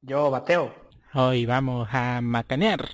yo 0.00 0.30
bateo. 0.30 0.74
Hoy 1.12 1.44
vamos 1.44 1.88
a 1.92 2.20
macanear. 2.22 2.88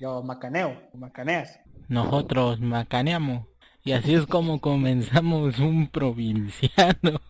Yo 0.00 0.22
macaneo, 0.22 0.80
macaneas. 0.94 1.60
Nosotros 1.88 2.60
macaneamos. 2.60 3.46
Y 3.84 3.92
así 3.92 4.14
es 4.14 4.26
como 4.26 4.60
comenzamos 4.60 5.58
un 5.58 5.88
provinciano. 5.88 7.20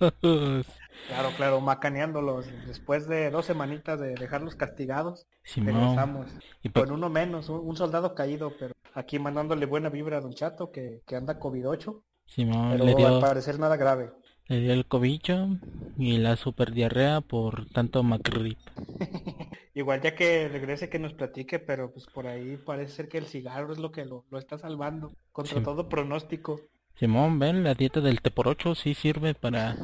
Claro, 1.09 1.31
claro, 1.37 1.61
macaneándolos. 1.61 2.47
Después 2.67 3.09
de 3.09 3.31
dos 3.31 3.47
semanitas 3.47 4.01
de 4.01 4.15
dejarlos 4.15 4.55
castigados, 4.55 5.27
regresamos. 5.55 6.27
Y 6.63 6.71
Con 6.71 6.91
uno 6.91 7.11
menos, 7.11 7.49
un, 7.49 7.77
soldado 7.77 8.15
caído, 8.15 8.53
pero 8.59 8.75
aquí 8.95 9.19
mandándole 9.19 9.67
buena 9.67 9.89
vibra 9.89 10.19
a 10.19 10.21
Don 10.21 10.33
Chato, 10.33 10.71
que, 10.71 11.03
que 11.07 11.17
anda 11.17 11.39
COVID-8. 11.39 12.03
Simón, 12.27 12.71
pero 12.73 12.85
le 12.85 12.95
dio... 12.95 13.09
al 13.09 13.21
parecer 13.21 13.59
nada 13.59 13.77
grave. 13.77 14.13
Le 14.49 14.61
dio 14.61 14.73
el 14.73 14.87
cobicho 14.87 15.49
y 15.99 16.19
la 16.19 16.37
super 16.37 16.73
diarrea 16.73 17.21
por 17.21 17.67
tanto 17.71 18.03
macrip. 18.03 18.59
Igual 19.75 20.01
ya 20.03 20.15
que 20.15 20.49
regrese 20.49 20.89
que 20.89 20.99
nos 20.99 21.13
platique, 21.13 21.59
pero 21.59 21.93
pues 21.93 22.07
por 22.07 22.27
ahí 22.27 22.57
parece 22.57 22.93
ser 22.93 23.09
que 23.09 23.19
el 23.19 23.27
cigarro 23.27 23.73
es 23.73 23.79
lo 23.79 23.91
que 23.91 24.05
lo, 24.05 24.25
está 24.39 24.57
salvando 24.57 25.13
contra 25.33 25.63
todo 25.63 25.89
pronóstico. 25.89 26.61
Simón, 26.99 27.39
ven, 27.39 27.65
la 27.65 27.75
dieta 27.75 28.01
del 28.01 28.23
T 28.23 28.31
por 28.31 28.49
8 28.49 28.75
sí 28.75 28.95
sirve 28.95 29.35
para 29.35 29.77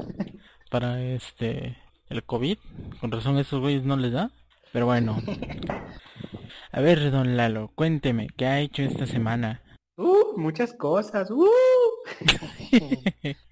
para 0.71 1.03
este 1.03 1.77
el 2.09 2.23
COVID. 2.25 2.57
Con 3.01 3.11
razón 3.11 3.39
esos 3.39 3.61
güeyes 3.61 3.83
no 3.83 3.97
les 3.97 4.13
da. 4.13 4.31
Pero 4.73 4.87
bueno. 4.87 5.19
A 6.73 6.81
ver, 6.81 7.11
don 7.11 7.37
Lalo, 7.37 7.71
cuénteme, 7.75 8.29
¿qué 8.35 8.47
ha 8.47 8.61
hecho 8.61 8.83
esta 8.83 9.07
semana? 9.07 9.61
Uh, 9.99 10.39
muchas 10.39 10.73
cosas. 10.73 11.31
Uh. 11.31 11.51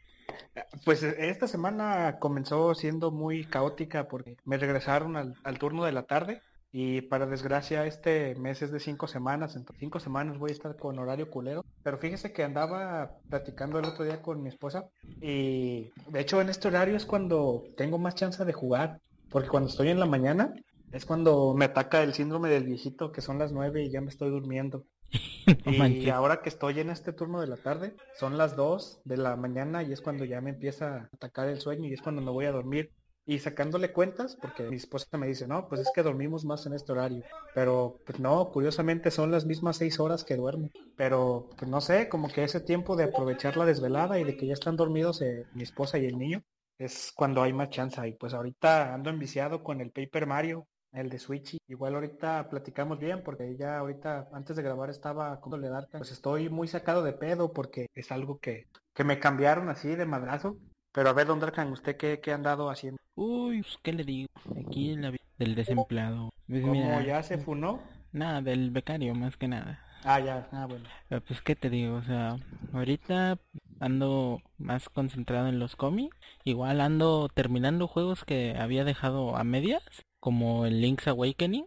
Pues 0.84 1.02
eh, 1.02 1.14
esta 1.18 1.46
semana 1.46 2.18
comenzó 2.18 2.74
siendo 2.74 3.10
muy 3.10 3.44
caótica 3.44 4.08
porque 4.08 4.36
me 4.44 4.58
regresaron 4.58 5.16
al, 5.16 5.58
turno 5.58 5.84
de 5.84 5.92
la 5.92 6.04
tarde 6.04 6.42
y 6.72 7.02
para 7.02 7.26
desgracia 7.26 7.86
este 7.86 8.34
mes 8.36 8.62
es 8.62 8.70
de 8.70 8.80
cinco 8.80 9.06
semanas, 9.06 9.56
entonces 9.56 9.80
cinco 9.80 9.98
semanas 9.98 10.38
voy 10.38 10.50
a 10.50 10.54
estar 10.54 10.76
con 10.76 10.98
horario 10.98 11.30
culero. 11.30 11.64
Pero 11.82 11.98
fíjese 11.98 12.32
que 12.32 12.44
andaba 12.44 13.18
platicando 13.28 13.78
el 13.78 13.86
otro 13.86 14.04
día 14.04 14.22
con 14.22 14.42
mi 14.42 14.48
esposa 14.48 14.88
y 15.20 15.90
de 16.08 16.20
hecho 16.20 16.40
en 16.40 16.48
este 16.48 16.68
horario 16.68 16.96
es 16.96 17.06
cuando 17.06 17.64
tengo 17.76 17.98
más 17.98 18.14
chance 18.14 18.44
de 18.44 18.52
jugar, 18.52 19.00
porque 19.30 19.48
cuando 19.48 19.68
estoy 19.68 19.88
en 19.88 20.00
la 20.00 20.06
mañana 20.06 20.54
es 20.92 21.06
cuando 21.06 21.54
me 21.54 21.66
ataca 21.66 22.02
el 22.02 22.14
síndrome 22.14 22.48
del 22.48 22.64
viejito 22.64 23.12
que 23.12 23.20
son 23.20 23.38
las 23.38 23.52
nueve 23.52 23.82
y 23.82 23.90
ya 23.90 24.00
me 24.00 24.10
estoy 24.10 24.30
durmiendo. 24.30 24.84
y 25.66 26.08
ahora 26.08 26.42
que 26.42 26.48
estoy 26.48 26.80
en 26.80 26.90
este 26.90 27.12
turno 27.12 27.40
de 27.40 27.46
la 27.46 27.56
tarde, 27.56 27.94
son 28.18 28.38
las 28.38 28.56
2 28.56 29.00
de 29.04 29.16
la 29.16 29.36
mañana 29.36 29.82
y 29.82 29.92
es 29.92 30.00
cuando 30.00 30.24
ya 30.24 30.40
me 30.40 30.50
empieza 30.50 30.94
a 30.94 31.10
atacar 31.12 31.48
el 31.48 31.60
sueño 31.60 31.88
y 31.88 31.92
es 31.92 32.02
cuando 32.02 32.22
me 32.22 32.30
voy 32.30 32.46
a 32.46 32.52
dormir. 32.52 32.92
Y 33.26 33.38
sacándole 33.38 33.92
cuentas, 33.92 34.36
porque 34.40 34.64
mi 34.64 34.76
esposa 34.76 35.16
me 35.16 35.28
dice, 35.28 35.46
no, 35.46 35.68
pues 35.68 35.82
es 35.82 35.90
que 35.94 36.02
dormimos 36.02 36.44
más 36.44 36.66
en 36.66 36.72
este 36.72 36.90
horario. 36.92 37.22
Pero 37.54 38.00
pues 38.04 38.18
no, 38.18 38.50
curiosamente 38.50 39.10
son 39.10 39.30
las 39.30 39.44
mismas 39.46 39.76
6 39.76 40.00
horas 40.00 40.24
que 40.24 40.36
duermo. 40.36 40.70
Pero 40.96 41.48
pues 41.56 41.70
no 41.70 41.80
sé, 41.80 42.08
como 42.08 42.28
que 42.28 42.42
ese 42.42 42.60
tiempo 42.60 42.96
de 42.96 43.04
aprovechar 43.04 43.56
la 43.56 43.66
desvelada 43.66 44.18
y 44.18 44.24
de 44.24 44.36
que 44.36 44.46
ya 44.46 44.54
están 44.54 44.76
dormidos 44.76 45.22
eh, 45.22 45.46
mi 45.54 45.62
esposa 45.62 45.98
y 45.98 46.06
el 46.06 46.18
niño, 46.18 46.42
es 46.78 47.12
cuando 47.14 47.42
hay 47.42 47.52
más 47.52 47.70
chance. 47.70 48.06
Y 48.08 48.14
pues 48.14 48.34
ahorita 48.34 48.94
ando 48.94 49.10
enviciado 49.10 49.62
con 49.62 49.80
el 49.80 49.92
Paper 49.92 50.26
Mario 50.26 50.66
el 50.92 51.08
de 51.08 51.18
Switch. 51.18 51.56
Igual 51.68 51.94
ahorita 51.94 52.48
platicamos 52.48 52.98
bien 52.98 53.22
porque 53.22 53.56
ya 53.56 53.78
ahorita 53.78 54.28
antes 54.32 54.56
de 54.56 54.62
grabar 54.62 54.90
estaba 54.90 55.40
con 55.40 55.60
le 55.60 55.68
Pues 55.92 56.10
estoy 56.10 56.48
muy 56.48 56.68
sacado 56.68 57.02
de 57.02 57.12
pedo 57.12 57.52
porque 57.52 57.86
es 57.94 58.12
algo 58.12 58.38
que, 58.38 58.68
que 58.94 59.04
me 59.04 59.18
cambiaron 59.18 59.68
así 59.68 59.94
de 59.94 60.06
madrazo. 60.06 60.56
Pero 60.92 61.10
a 61.10 61.12
ver, 61.12 61.26
Don 61.26 61.38
Darkan, 61.38 61.70
¿usted 61.70 61.96
qué, 61.96 62.20
qué 62.20 62.32
ha 62.32 62.34
andado 62.34 62.68
haciendo? 62.68 63.00
Uy, 63.14 63.62
pues, 63.62 63.78
¿qué 63.82 63.92
le 63.92 64.04
digo? 64.04 64.28
Aquí 64.66 64.90
en 64.90 65.02
la 65.02 65.14
del 65.38 65.54
desempleado. 65.54 66.30
Pues, 66.48 66.62
¿Cómo 66.62 67.00
ya 67.00 67.22
se 67.22 67.38
funó? 67.38 67.80
Nada, 68.12 68.42
del 68.42 68.70
becario 68.70 69.14
más 69.14 69.36
que 69.36 69.46
nada. 69.46 69.84
Ah, 70.02 70.18
ya, 70.18 70.48
ah, 70.50 70.66
bueno. 70.66 70.88
pues, 71.26 71.42
¿qué 71.42 71.54
te 71.54 71.70
digo? 71.70 71.96
O 71.96 72.02
sea, 72.02 72.36
ahorita 72.72 73.38
ando 73.78 74.40
más 74.58 74.88
concentrado 74.88 75.48
en 75.48 75.58
los 75.58 75.76
cómics. 75.76 76.16
Igual 76.44 76.80
ando 76.80 77.28
terminando 77.28 77.86
juegos 77.86 78.24
que 78.24 78.56
había 78.58 78.84
dejado 78.84 79.36
a 79.36 79.44
medias 79.44 79.82
como 80.20 80.66
el 80.66 80.80
Link's 80.80 81.08
Awakening. 81.08 81.66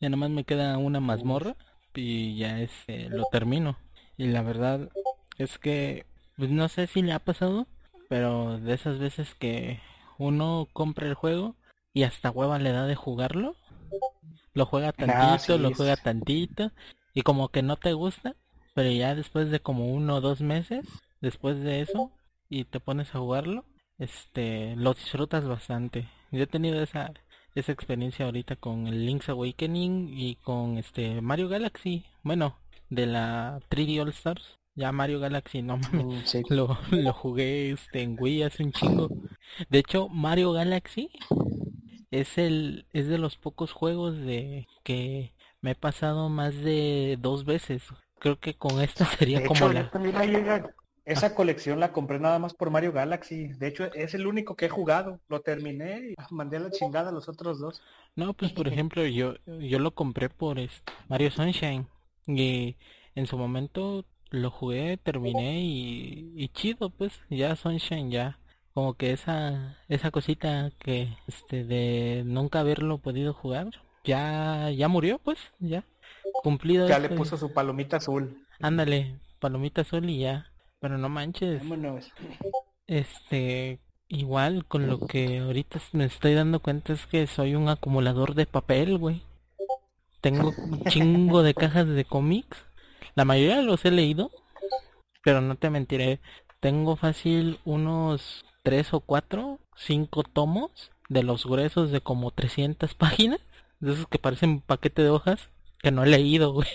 Ya 0.00 0.08
nomás 0.08 0.30
me 0.30 0.44
queda 0.44 0.78
una 0.78 1.00
mazmorra 1.00 1.56
y 1.94 2.36
ya 2.36 2.60
este 2.60 3.08
lo 3.08 3.24
termino. 3.32 3.78
Y 4.16 4.26
la 4.26 4.42
verdad 4.42 4.88
es 5.38 5.58
que 5.58 6.06
pues 6.36 6.50
no 6.50 6.68
sé 6.68 6.86
si 6.86 7.02
le 7.02 7.12
ha 7.12 7.18
pasado, 7.18 7.66
pero 8.08 8.58
de 8.60 8.74
esas 8.74 8.98
veces 8.98 9.34
que 9.34 9.80
uno 10.18 10.68
compra 10.72 11.06
el 11.06 11.14
juego 11.14 11.56
y 11.92 12.02
hasta 12.02 12.30
hueva 12.30 12.58
le 12.58 12.72
da 12.72 12.86
de 12.86 12.94
jugarlo. 12.94 13.56
Lo 14.52 14.66
juega 14.66 14.88
ah, 14.88 14.92
tantito, 14.92 15.58
lo 15.58 15.74
juega 15.74 15.96
tantito 15.96 16.70
y 17.14 17.22
como 17.22 17.48
que 17.48 17.62
no 17.62 17.76
te 17.76 17.92
gusta, 17.94 18.36
pero 18.74 18.90
ya 18.90 19.14
después 19.14 19.50
de 19.50 19.60
como 19.60 19.86
uno 19.92 20.16
o 20.16 20.20
dos 20.20 20.40
meses, 20.40 20.86
después 21.20 21.62
de 21.62 21.80
eso 21.80 22.10
y 22.48 22.64
te 22.64 22.80
pones 22.80 23.14
a 23.14 23.18
jugarlo, 23.18 23.64
este 23.98 24.76
lo 24.76 24.92
disfrutas 24.94 25.46
bastante. 25.46 26.08
Yo 26.30 26.42
he 26.42 26.46
tenido 26.46 26.82
esa 26.82 27.12
esa 27.56 27.72
experiencia 27.72 28.26
ahorita 28.26 28.54
con 28.56 28.86
el 28.86 29.06
Link's 29.06 29.30
Awakening 29.30 30.10
y 30.10 30.36
con 30.36 30.76
este 30.76 31.20
Mario 31.22 31.48
Galaxy. 31.48 32.04
Bueno, 32.22 32.58
de 32.90 33.06
la 33.06 33.60
3D 33.70 34.00
All 34.00 34.10
Stars. 34.10 34.58
Ya 34.74 34.92
Mario 34.92 35.20
Galaxy, 35.20 35.62
no 35.62 35.78
mames. 35.78 36.34
Mm, 36.34 36.40
lo, 36.54 36.78
lo 36.90 37.12
jugué 37.14 37.70
este, 37.70 38.02
en 38.02 38.16
Wii 38.20 38.42
hace 38.42 38.62
un 38.62 38.72
chingo. 38.72 39.08
De 39.70 39.78
hecho, 39.78 40.08
Mario 40.10 40.52
Galaxy 40.52 41.08
es 42.10 42.36
el 42.36 42.86
es 42.92 43.08
de 43.08 43.16
los 43.16 43.36
pocos 43.36 43.72
juegos 43.72 44.18
de 44.18 44.68
que 44.84 45.32
me 45.62 45.70
he 45.70 45.74
pasado 45.74 46.28
más 46.28 46.54
de 46.56 47.16
dos 47.18 47.46
veces. 47.46 47.82
Creo 48.18 48.38
que 48.38 48.54
con 48.54 48.82
esta 48.82 49.06
sería 49.18 49.46
como 49.46 49.70
la 49.70 49.90
esa 51.06 51.36
colección 51.36 51.78
la 51.78 51.92
compré 51.92 52.18
nada 52.18 52.40
más 52.40 52.52
por 52.52 52.70
Mario 52.70 52.92
Galaxy. 52.92 53.48
De 53.54 53.68
hecho, 53.68 53.84
es 53.94 54.14
el 54.14 54.26
único 54.26 54.56
que 54.56 54.66
he 54.66 54.68
jugado. 54.68 55.20
Lo 55.28 55.40
terminé 55.40 56.10
y 56.10 56.14
mandé 56.30 56.56
a 56.56 56.60
la 56.60 56.70
chingada 56.70 57.10
a 57.10 57.12
los 57.12 57.28
otros 57.28 57.60
dos. 57.60 57.80
No, 58.16 58.34
pues 58.34 58.52
por 58.52 58.66
ejemplo, 58.66 59.06
yo 59.06 59.34
yo 59.46 59.78
lo 59.78 59.92
compré 59.92 60.28
por 60.28 60.58
este 60.58 60.92
Mario 61.08 61.30
Sunshine. 61.30 61.86
Y 62.26 62.76
en 63.14 63.26
su 63.28 63.38
momento 63.38 64.04
lo 64.30 64.50
jugué, 64.50 64.96
terminé 64.96 65.60
y, 65.60 66.32
y 66.34 66.48
chido, 66.48 66.90
pues 66.90 67.20
ya 67.30 67.54
Sunshine 67.54 68.10
ya 68.10 68.40
como 68.74 68.94
que 68.94 69.12
esa 69.12 69.78
esa 69.88 70.10
cosita 70.10 70.72
que 70.80 71.08
este 71.28 71.64
de 71.64 72.24
nunca 72.26 72.60
haberlo 72.60 72.98
podido 72.98 73.32
jugar 73.32 73.70
ya 74.02 74.70
ya 74.70 74.88
murió, 74.88 75.18
pues 75.18 75.38
ya 75.60 75.84
cumplido. 76.42 76.88
Ya 76.88 76.98
le 76.98 77.10
puso 77.10 77.36
su 77.36 77.52
palomita 77.52 77.98
azul. 77.98 78.44
Ándale, 78.60 79.20
palomita 79.38 79.82
azul 79.82 80.10
y 80.10 80.18
ya 80.18 80.50
pero 80.80 80.98
no 80.98 81.08
manches. 81.08 81.62
Este, 82.86 83.80
igual 84.08 84.64
con 84.66 84.86
lo 84.86 85.00
que 85.06 85.38
ahorita 85.38 85.80
me 85.92 86.04
estoy 86.04 86.34
dando 86.34 86.60
cuenta 86.60 86.92
es 86.92 87.06
que 87.06 87.26
soy 87.26 87.54
un 87.54 87.68
acumulador 87.68 88.34
de 88.34 88.46
papel, 88.46 88.98
güey. 88.98 89.22
Tengo 90.20 90.52
un 90.56 90.84
chingo 90.84 91.42
de 91.42 91.54
cajas 91.54 91.86
de 91.86 92.04
cómics. 92.04 92.64
La 93.14 93.24
mayoría 93.24 93.62
los 93.62 93.84
he 93.84 93.90
leído, 93.90 94.30
pero 95.22 95.40
no 95.40 95.56
te 95.56 95.70
mentiré. 95.70 96.20
Tengo 96.60 96.96
fácil 96.96 97.60
unos 97.64 98.44
tres 98.62 98.92
o 98.92 99.00
cuatro, 99.00 99.60
cinco 99.76 100.22
tomos 100.22 100.90
de 101.08 101.22
los 101.22 101.46
gruesos 101.46 101.90
de 101.90 102.00
como 102.00 102.30
300 102.30 102.94
páginas. 102.96 103.40
De 103.78 103.92
esos 103.92 104.06
que 104.08 104.18
parecen 104.18 104.60
paquete 104.60 105.02
de 105.02 105.10
hojas 105.10 105.50
que 105.80 105.90
no 105.90 106.02
he 106.04 106.08
leído, 106.08 106.52
güey. 106.52 106.68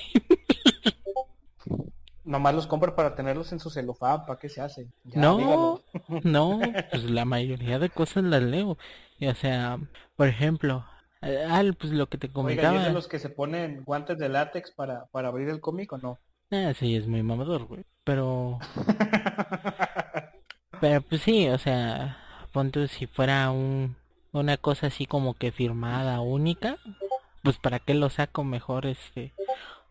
Nomás 2.24 2.54
los 2.54 2.68
compro 2.68 2.96
para 2.96 3.16
tenerlos 3.16 3.52
en 3.52 3.60
su 3.60 3.70
celofán, 3.70 4.26
¿para 4.26 4.40
qué 4.40 4.50
se 4.50 4.62
hace? 4.62 4.88
no, 5.04 5.82
no, 6.24 6.60
pues 6.92 7.10
la 7.10 7.26
mayoría 7.26 7.80
de 7.80 7.90
cosas 7.90 8.24
las 8.24 8.44
leo. 8.44 8.78
Y, 9.18 9.28
o 9.28 9.36
sea, 9.36 9.80
por 10.16 10.28
ejemplo, 10.28 10.86
eh, 11.22 11.46
ah, 11.48 11.64
pues 11.80 11.94
lo 11.94 12.08
que 12.08 12.18
te 12.18 12.32
comentaba. 12.32 12.78
Oiga, 12.78 12.88
de 12.88 12.94
los 12.94 13.08
que 13.08 13.20
se 13.20 13.30
ponen 13.30 13.84
guantes 13.84 14.18
de 14.18 14.30
látex 14.30 14.72
para, 14.72 15.06
para 15.08 15.30
abrir 15.30 15.50
el 15.50 15.62
cómic 15.62 15.94
o 15.94 15.98
no? 15.98 16.20
Ah, 16.52 16.74
sí, 16.78 16.96
es 16.96 17.08
muy 17.08 17.24
mamador, 17.24 17.66
güey. 17.66 17.86
Pero... 18.04 18.60
Pero 20.82 21.02
pues 21.02 21.22
sí, 21.22 21.48
o 21.48 21.60
sea, 21.60 22.18
ponte 22.52 22.88
si 22.88 23.06
fuera 23.06 23.52
un 23.52 23.96
una 24.32 24.58
cosa 24.58 24.88
así 24.88 25.06
como 25.06 25.34
que 25.34 25.52
firmada 25.52 26.22
única, 26.22 26.78
pues 27.44 27.58
para 27.58 27.80
qué 27.80 27.94
lo 27.94 28.10
saco 28.10 28.44
mejor 28.44 28.86
este 28.86 29.34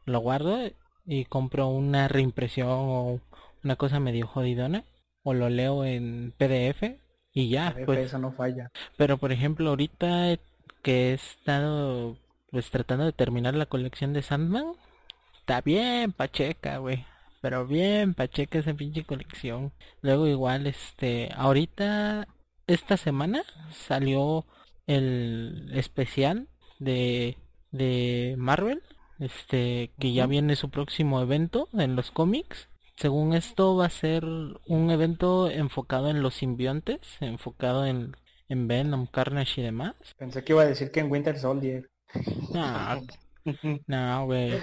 lo 0.06 0.21
guardo 0.21 0.59
y 1.05 1.25
compro 1.25 1.69
una 1.69 2.08
reimpresión 2.08 2.69
o 2.70 3.20
una 3.64 3.76
cosa 3.76 4.00
medio 4.00 4.26
jodidona 4.26 4.85
o 5.23 5.35
lo 5.35 5.49
leo 5.49 5.85
en 5.85 6.32
PDF 6.38 6.99
y 7.32 7.49
ya, 7.49 7.73
PDF, 7.75 7.87
pues. 7.87 7.99
Eso 8.06 8.19
no 8.19 8.32
falla. 8.32 8.70
Pero 8.97 9.19
por 9.19 9.32
ejemplo, 9.32 9.70
ahorita 9.70 10.37
que 10.82 11.11
he 11.11 11.14
estado 11.14 12.17
pues 12.50 12.70
tratando 12.70 13.05
de 13.05 13.12
terminar 13.12 13.55
la 13.55 13.67
colección 13.67 14.12
de 14.12 14.23
Sandman, 14.23 14.73
está 15.38 15.61
bien 15.61 16.12
pacheca, 16.12 16.79
güey. 16.79 17.05
Pero 17.41 17.67
bien 17.67 18.14
pacheca 18.14 18.58
esa 18.58 18.75
pinche 18.75 19.05
colección. 19.05 19.73
Luego 20.03 20.26
igual, 20.26 20.67
este, 20.67 21.31
ahorita, 21.35 22.29
esta 22.67 22.96
semana 22.96 23.43
salió 23.73 24.44
el 24.87 25.70
especial 25.73 26.49
de, 26.79 27.38
de 27.70 28.35
Marvel, 28.37 28.82
este, 29.20 29.93
que 29.99 30.12
ya 30.12 30.26
viene 30.26 30.56
su 30.56 30.70
próximo 30.70 31.20
evento 31.20 31.69
en 31.75 31.94
los 31.96 32.11
cómics. 32.11 32.69
Según 32.96 33.34
esto 33.34 33.76
va 33.76 33.87
a 33.87 33.90
ser 33.90 34.25
un 34.25 34.90
evento 34.90 35.49
enfocado 35.50 36.11
en 36.11 36.22
los 36.22 36.34
simbiontes, 36.34 36.99
enfocado 37.20 37.87
en, 37.87 38.17
en 38.49 38.69
Venom, 38.69 39.06
Carnage 39.06 39.61
y 39.61 39.64
demás. 39.64 39.94
Pensé 40.19 40.44
que 40.44 40.52
iba 40.52 40.62
a 40.62 40.67
decir 40.67 40.90
que 40.90 41.00
en 41.00 41.11
Winter 41.11 41.38
Soldier. 41.38 41.88
No, 42.52 43.00
no, 43.87 44.26
güey. 44.26 44.58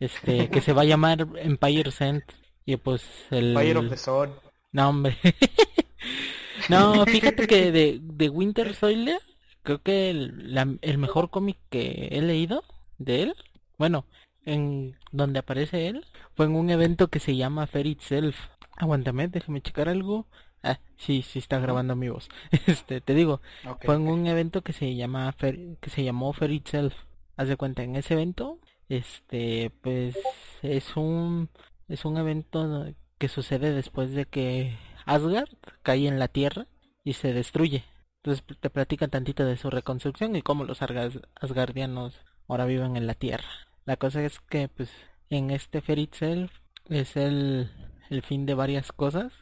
Este, 0.00 0.48
que 0.50 0.60
se 0.60 0.72
va 0.72 0.82
a 0.82 0.86
llamar 0.86 1.26
Empire 1.36 1.90
Sent. 1.90 2.24
Y 2.64 2.76
pues 2.76 3.04
el... 3.30 3.54
Fire 3.54 3.76
of 3.78 3.88
the 3.88 3.96
Sword. 3.96 4.30
No, 4.72 4.88
hombre. 4.88 5.16
no, 6.68 7.04
fíjate 7.06 7.46
que 7.46 7.70
de, 7.72 7.98
de 8.02 8.28
Winter 8.28 8.74
Soldier, 8.74 9.20
creo 9.62 9.82
que 9.82 10.10
el, 10.10 10.54
la- 10.54 10.76
el 10.82 10.98
mejor 10.98 11.30
cómic 11.30 11.58
que 11.70 12.08
he 12.12 12.22
leído 12.22 12.64
de 12.98 13.22
él, 13.22 13.34
bueno, 13.78 14.06
en 14.44 14.96
donde 15.12 15.40
aparece 15.40 15.88
él, 15.88 16.04
fue 16.34 16.46
en 16.46 16.54
un 16.56 16.70
evento 16.70 17.08
que 17.08 17.20
se 17.20 17.36
llama 17.36 17.66
Fair 17.66 17.86
Itself. 17.86 18.36
Aguántame, 18.76 19.28
déjame 19.28 19.60
checar 19.62 19.88
algo. 19.88 20.26
Ah, 20.62 20.80
sí, 20.96 21.22
sí 21.22 21.38
está 21.38 21.58
grabando 21.60 21.96
mi 21.96 22.08
voz. 22.08 22.28
Este, 22.66 23.00
te 23.00 23.14
digo, 23.14 23.40
fue 23.86 23.94
en 23.96 24.08
un 24.08 24.26
evento 24.26 24.62
que 24.62 24.72
se 24.72 24.94
llama 24.94 25.32
Fair- 25.32 25.76
que 25.80 25.90
se 25.90 26.04
llamó 26.04 26.32
Fair 26.32 26.50
Itself. 26.52 26.94
Haz 27.36 27.48
de 27.48 27.56
cuenta, 27.56 27.82
en 27.82 27.96
ese 27.96 28.14
evento, 28.14 28.58
este, 28.88 29.70
pues 29.82 30.16
es 30.62 30.96
un 30.96 31.50
es 31.88 32.04
un 32.04 32.16
evento 32.16 32.86
que 33.18 33.28
sucede 33.28 33.72
después 33.72 34.12
de 34.12 34.26
que 34.26 34.76
Asgard 35.04 35.48
cae 35.82 36.08
en 36.08 36.18
la 36.18 36.28
Tierra 36.28 36.66
y 37.04 37.12
se 37.14 37.32
destruye. 37.32 37.84
Entonces 38.22 38.44
te 38.60 38.70
platican 38.70 39.10
tantito 39.10 39.44
de 39.44 39.56
su 39.56 39.70
reconstrucción 39.70 40.34
y 40.34 40.42
cómo 40.42 40.64
los 40.64 40.82
Asgard- 40.82 41.28
Asgardianos 41.40 42.18
ahora 42.48 42.64
viven 42.64 42.96
en 42.96 43.06
la 43.06 43.14
Tierra. 43.14 43.46
La 43.86 43.96
cosa 43.96 44.24
es 44.24 44.40
que 44.40 44.68
pues 44.68 44.90
en 45.30 45.50
este 45.52 45.80
Fair 45.80 46.00
Itself 46.00 46.52
es 46.88 47.16
el, 47.16 47.70
el 48.10 48.22
fin 48.22 48.44
de 48.44 48.54
varias 48.54 48.90
cosas 48.90 49.32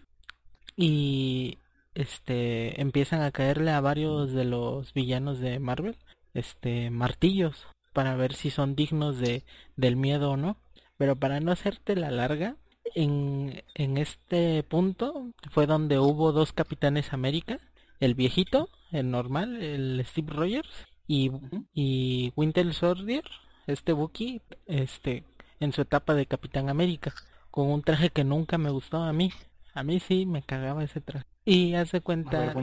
y 0.76 1.56
este 1.94 2.78
empiezan 2.80 3.22
a 3.22 3.30
caerle 3.30 3.70
a 3.70 3.80
varios 3.80 4.32
de 4.32 4.44
los 4.44 4.92
villanos 4.92 5.40
de 5.40 5.58
Marvel 5.60 5.96
este 6.34 6.90
martillos 6.90 7.66
para 7.94 8.16
ver 8.16 8.34
si 8.34 8.50
son 8.50 8.76
dignos 8.76 9.18
de 9.18 9.44
del 9.76 9.96
miedo 9.96 10.32
o 10.32 10.36
no. 10.36 10.58
Pero 10.98 11.16
para 11.16 11.40
no 11.40 11.50
hacerte 11.50 11.96
la 11.96 12.10
larga 12.10 12.56
en, 12.94 13.62
en 13.74 13.96
este 13.96 14.62
punto 14.62 15.32
fue 15.52 15.66
donde 15.66 15.98
hubo 15.98 16.32
dos 16.32 16.52
capitanes 16.52 17.14
América 17.14 17.58
el 17.98 18.14
viejito 18.14 18.68
el 18.92 19.10
normal 19.10 19.62
el 19.62 20.04
Steve 20.04 20.32
Rogers 20.32 20.86
y, 21.06 21.30
y 21.72 22.32
Winter 22.36 22.72
Soldier 22.74 23.24
este 23.66 23.92
Bucky 23.92 24.42
este 24.66 25.24
en 25.60 25.72
su 25.72 25.82
etapa 25.82 26.14
de 26.14 26.26
Capitán 26.26 26.68
América 26.68 27.14
con 27.50 27.68
un 27.70 27.82
traje 27.82 28.10
que 28.10 28.24
nunca 28.24 28.58
me 28.58 28.70
gustó 28.70 28.98
a 28.98 29.12
mí 29.12 29.32
a 29.74 29.82
mí 29.82 30.00
sí 30.00 30.24
me 30.24 30.42
cagaba 30.42 30.84
ese 30.84 31.00
traje. 31.00 31.26
Y 31.44 31.74
hace 31.74 32.00
cuenta 32.00 32.54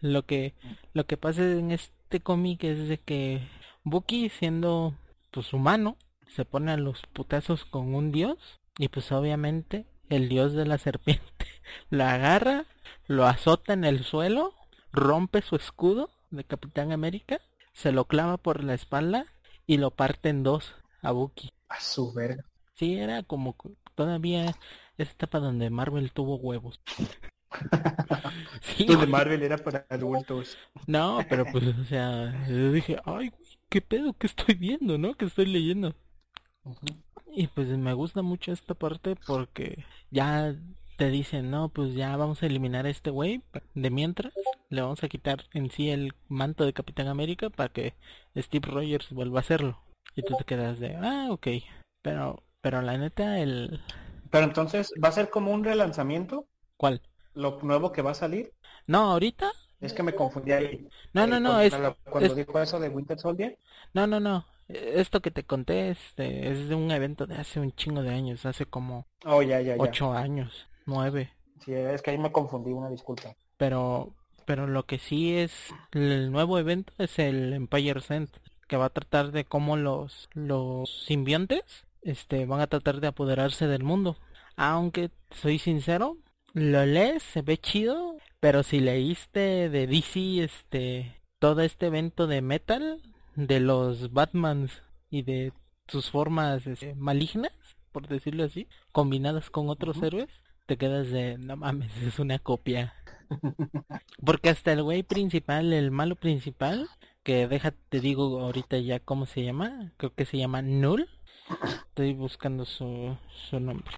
lo 0.00 0.22
que 0.24 0.54
lo 0.94 1.06
que 1.06 1.16
pasa 1.16 1.42
en 1.42 1.70
este 1.70 2.20
cómic 2.20 2.64
es 2.64 2.88
de 2.88 2.98
que 2.98 3.46
Bucky 3.84 4.30
siendo 4.30 4.94
pues 5.30 5.52
humano 5.52 5.96
se 6.26 6.44
pone 6.44 6.72
a 6.72 6.76
los 6.76 7.02
putazos 7.12 7.64
con 7.64 7.94
un 7.94 8.10
dios 8.10 8.38
y 8.78 8.88
pues 8.88 9.12
obviamente 9.12 9.86
el 10.08 10.28
dios 10.28 10.54
de 10.54 10.66
la 10.66 10.78
serpiente 10.78 11.46
lo 11.90 12.04
agarra, 12.04 12.64
lo 13.06 13.26
azota 13.26 13.74
en 13.74 13.84
el 13.84 14.02
suelo, 14.02 14.54
rompe 14.92 15.42
su 15.42 15.54
escudo 15.54 16.10
de 16.30 16.42
Capitán 16.42 16.90
América, 16.90 17.40
se 17.74 17.92
lo 17.92 18.06
clava 18.06 18.38
por 18.38 18.64
la 18.64 18.74
espalda 18.74 19.26
y 19.70 19.76
lo 19.76 19.92
parte 19.92 20.30
en 20.30 20.42
dos 20.42 20.74
a 21.00 21.12
Bucky. 21.12 21.52
A 21.68 21.80
su 21.80 22.12
verga. 22.12 22.44
Sí, 22.74 22.98
era 22.98 23.22
como 23.22 23.54
todavía 23.94 24.56
esa 24.98 25.12
etapa 25.12 25.38
donde 25.38 25.70
Marvel 25.70 26.10
tuvo 26.12 26.36
huevos. 26.36 26.80
Sí, 28.62 28.84
Esto 28.84 28.96
de 28.96 29.06
güey. 29.06 29.08
Marvel 29.08 29.42
era 29.42 29.58
para 29.58 29.84
adultos. 29.88 30.56
No, 30.86 31.18
pero 31.28 31.44
pues, 31.50 31.64
o 31.66 31.84
sea, 31.84 32.46
yo 32.48 32.70
dije, 32.70 32.96
ay, 33.04 33.28
güey, 33.28 33.58
qué 33.68 33.80
pedo 33.80 34.12
que 34.12 34.28
estoy 34.28 34.54
viendo, 34.54 34.98
¿no? 34.98 35.14
Que 35.14 35.24
estoy 35.24 35.46
leyendo. 35.46 35.94
Y 37.26 37.48
pues 37.48 37.68
me 37.68 37.92
gusta 37.92 38.22
mucho 38.22 38.52
esta 38.52 38.74
parte 38.74 39.16
porque 39.26 39.84
ya 40.10 40.54
te 41.00 41.08
dicen, 41.10 41.50
no, 41.50 41.70
pues 41.70 41.94
ya 41.94 42.14
vamos 42.16 42.42
a 42.42 42.46
eliminar 42.46 42.84
a 42.84 42.90
este 42.90 43.08
güey. 43.10 43.42
De 43.74 43.88
mientras, 43.90 44.34
le 44.68 44.82
vamos 44.82 45.02
a 45.02 45.08
quitar 45.08 45.44
en 45.54 45.70
sí 45.70 45.88
el 45.88 46.12
manto 46.28 46.66
de 46.66 46.74
Capitán 46.74 47.08
América 47.08 47.48
para 47.48 47.70
que 47.70 47.94
Steve 48.36 48.68
Rogers 48.70 49.10
vuelva 49.10 49.38
a 49.38 49.40
hacerlo. 49.40 49.78
Y 50.14 50.22
tú 50.22 50.36
te 50.36 50.44
quedas 50.44 50.78
de, 50.78 50.96
ah, 50.96 51.28
ok. 51.30 51.48
Pero, 52.02 52.42
pero 52.60 52.82
la 52.82 52.98
neta, 52.98 53.38
el... 53.40 53.80
Pero 54.30 54.44
entonces, 54.44 54.92
¿va 55.02 55.08
a 55.08 55.12
ser 55.12 55.30
como 55.30 55.52
un 55.52 55.64
relanzamiento? 55.64 56.46
¿Cuál? 56.76 57.00
Lo 57.34 57.58
nuevo 57.62 57.92
que 57.92 58.02
va 58.02 58.10
a 58.10 58.14
salir. 58.14 58.52
No, 58.86 59.12
ahorita. 59.12 59.50
Es 59.80 59.94
que 59.94 60.02
me 60.02 60.14
confundí 60.14 60.52
ahí. 60.52 60.86
No, 61.14 61.24
Eh, 61.24 61.26
no, 61.26 61.40
no, 61.40 61.48
cuando, 61.48 61.62
es, 61.62 61.72
la- 61.72 61.96
cuando 62.10 62.32
es- 62.32 62.36
dijo 62.36 62.60
eso 62.60 62.78
de 62.78 62.88
Winter 62.90 63.18
Soldier. 63.18 63.58
No, 63.94 64.06
no, 64.06 64.20
no. 64.20 64.44
Esto 64.68 65.20
que 65.20 65.30
te 65.32 65.44
conté 65.44 65.90
este, 65.90 66.50
es 66.50 66.68
de 66.68 66.74
un 66.76 66.90
evento 66.92 67.26
de 67.26 67.36
hace 67.36 67.58
un 67.58 67.72
chingo 67.72 68.02
de 68.02 68.10
años, 68.10 68.46
hace 68.46 68.66
como 68.66 69.06
Oh, 69.24 69.42
ya, 69.42 69.60
ya, 69.60 69.76
ya. 69.76 69.82
ocho 69.82 70.12
años, 70.12 70.68
nueve. 70.90 71.32
Sí, 71.64 71.72
es 71.72 72.02
que 72.02 72.10
ahí 72.10 72.18
me 72.18 72.32
confundí, 72.32 72.72
una 72.72 72.90
disculpa. 72.90 73.34
Pero, 73.56 74.14
pero 74.44 74.66
lo 74.66 74.84
que 74.84 74.98
sí 74.98 75.36
es 75.36 75.52
el 75.92 76.30
nuevo 76.30 76.58
evento 76.58 76.92
es 76.98 77.18
el 77.18 77.52
Empire 77.52 78.00
Sent, 78.00 78.30
que 78.68 78.76
va 78.76 78.86
a 78.86 78.90
tratar 78.90 79.32
de 79.32 79.44
cómo 79.44 79.76
los 79.76 80.28
los 80.34 81.04
simbiontes, 81.04 81.86
este, 82.02 82.46
van 82.46 82.60
a 82.60 82.66
tratar 82.66 83.00
de 83.00 83.08
apoderarse 83.08 83.66
del 83.66 83.84
mundo. 83.84 84.16
Aunque 84.56 85.10
soy 85.30 85.58
sincero, 85.58 86.16
lo 86.52 86.84
lees, 86.84 87.22
se 87.22 87.42
ve 87.42 87.58
chido, 87.58 88.16
pero 88.40 88.62
si 88.62 88.80
leíste 88.80 89.68
de 89.70 89.86
DC, 89.86 90.42
este, 90.42 91.14
todo 91.38 91.60
este 91.62 91.86
evento 91.86 92.26
de 92.26 92.42
metal, 92.42 93.00
de 93.36 93.60
los 93.60 94.12
Batmans 94.12 94.82
y 95.08 95.22
de 95.22 95.52
sus 95.88 96.10
formas 96.10 96.66
este, 96.66 96.94
malignas, 96.94 97.52
por 97.92 98.08
decirlo 98.08 98.44
así, 98.44 98.68
combinadas 98.92 99.50
con 99.50 99.68
otros 99.68 100.02
héroes, 100.02 100.30
te 100.70 100.76
quedas 100.76 101.10
de, 101.10 101.36
no 101.36 101.56
mames, 101.56 101.90
es 102.00 102.20
una 102.20 102.38
copia. 102.38 102.94
Porque 104.24 104.50
hasta 104.50 104.72
el 104.72 104.84
güey 104.84 105.02
principal, 105.02 105.72
el 105.72 105.90
malo 105.90 106.14
principal, 106.14 106.88
que 107.24 107.48
deja, 107.48 107.72
te 107.88 107.98
digo 107.98 108.38
ahorita 108.38 108.78
ya 108.78 109.00
cómo 109.00 109.26
se 109.26 109.42
llama, 109.42 109.90
creo 109.96 110.14
que 110.14 110.24
se 110.24 110.38
llama 110.38 110.62
Null. 110.62 111.08
Estoy 111.88 112.12
buscando 112.12 112.66
su, 112.66 113.16
su 113.50 113.58
nombre. 113.58 113.90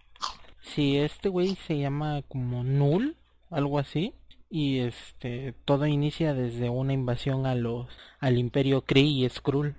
Sí, 0.62 0.96
este 0.96 1.28
güey 1.28 1.56
se 1.56 1.76
llama 1.76 2.22
como 2.22 2.64
Null, 2.64 3.18
algo 3.50 3.78
así. 3.78 4.14
Y 4.48 4.78
este, 4.78 5.52
todo 5.66 5.86
inicia 5.86 6.32
desde 6.32 6.70
una 6.70 6.94
invasión 6.94 7.44
a 7.44 7.54
los, 7.54 7.86
al 8.18 8.38
imperio 8.38 8.80
Kree 8.80 9.04
y 9.04 9.28
Skrull. 9.28 9.74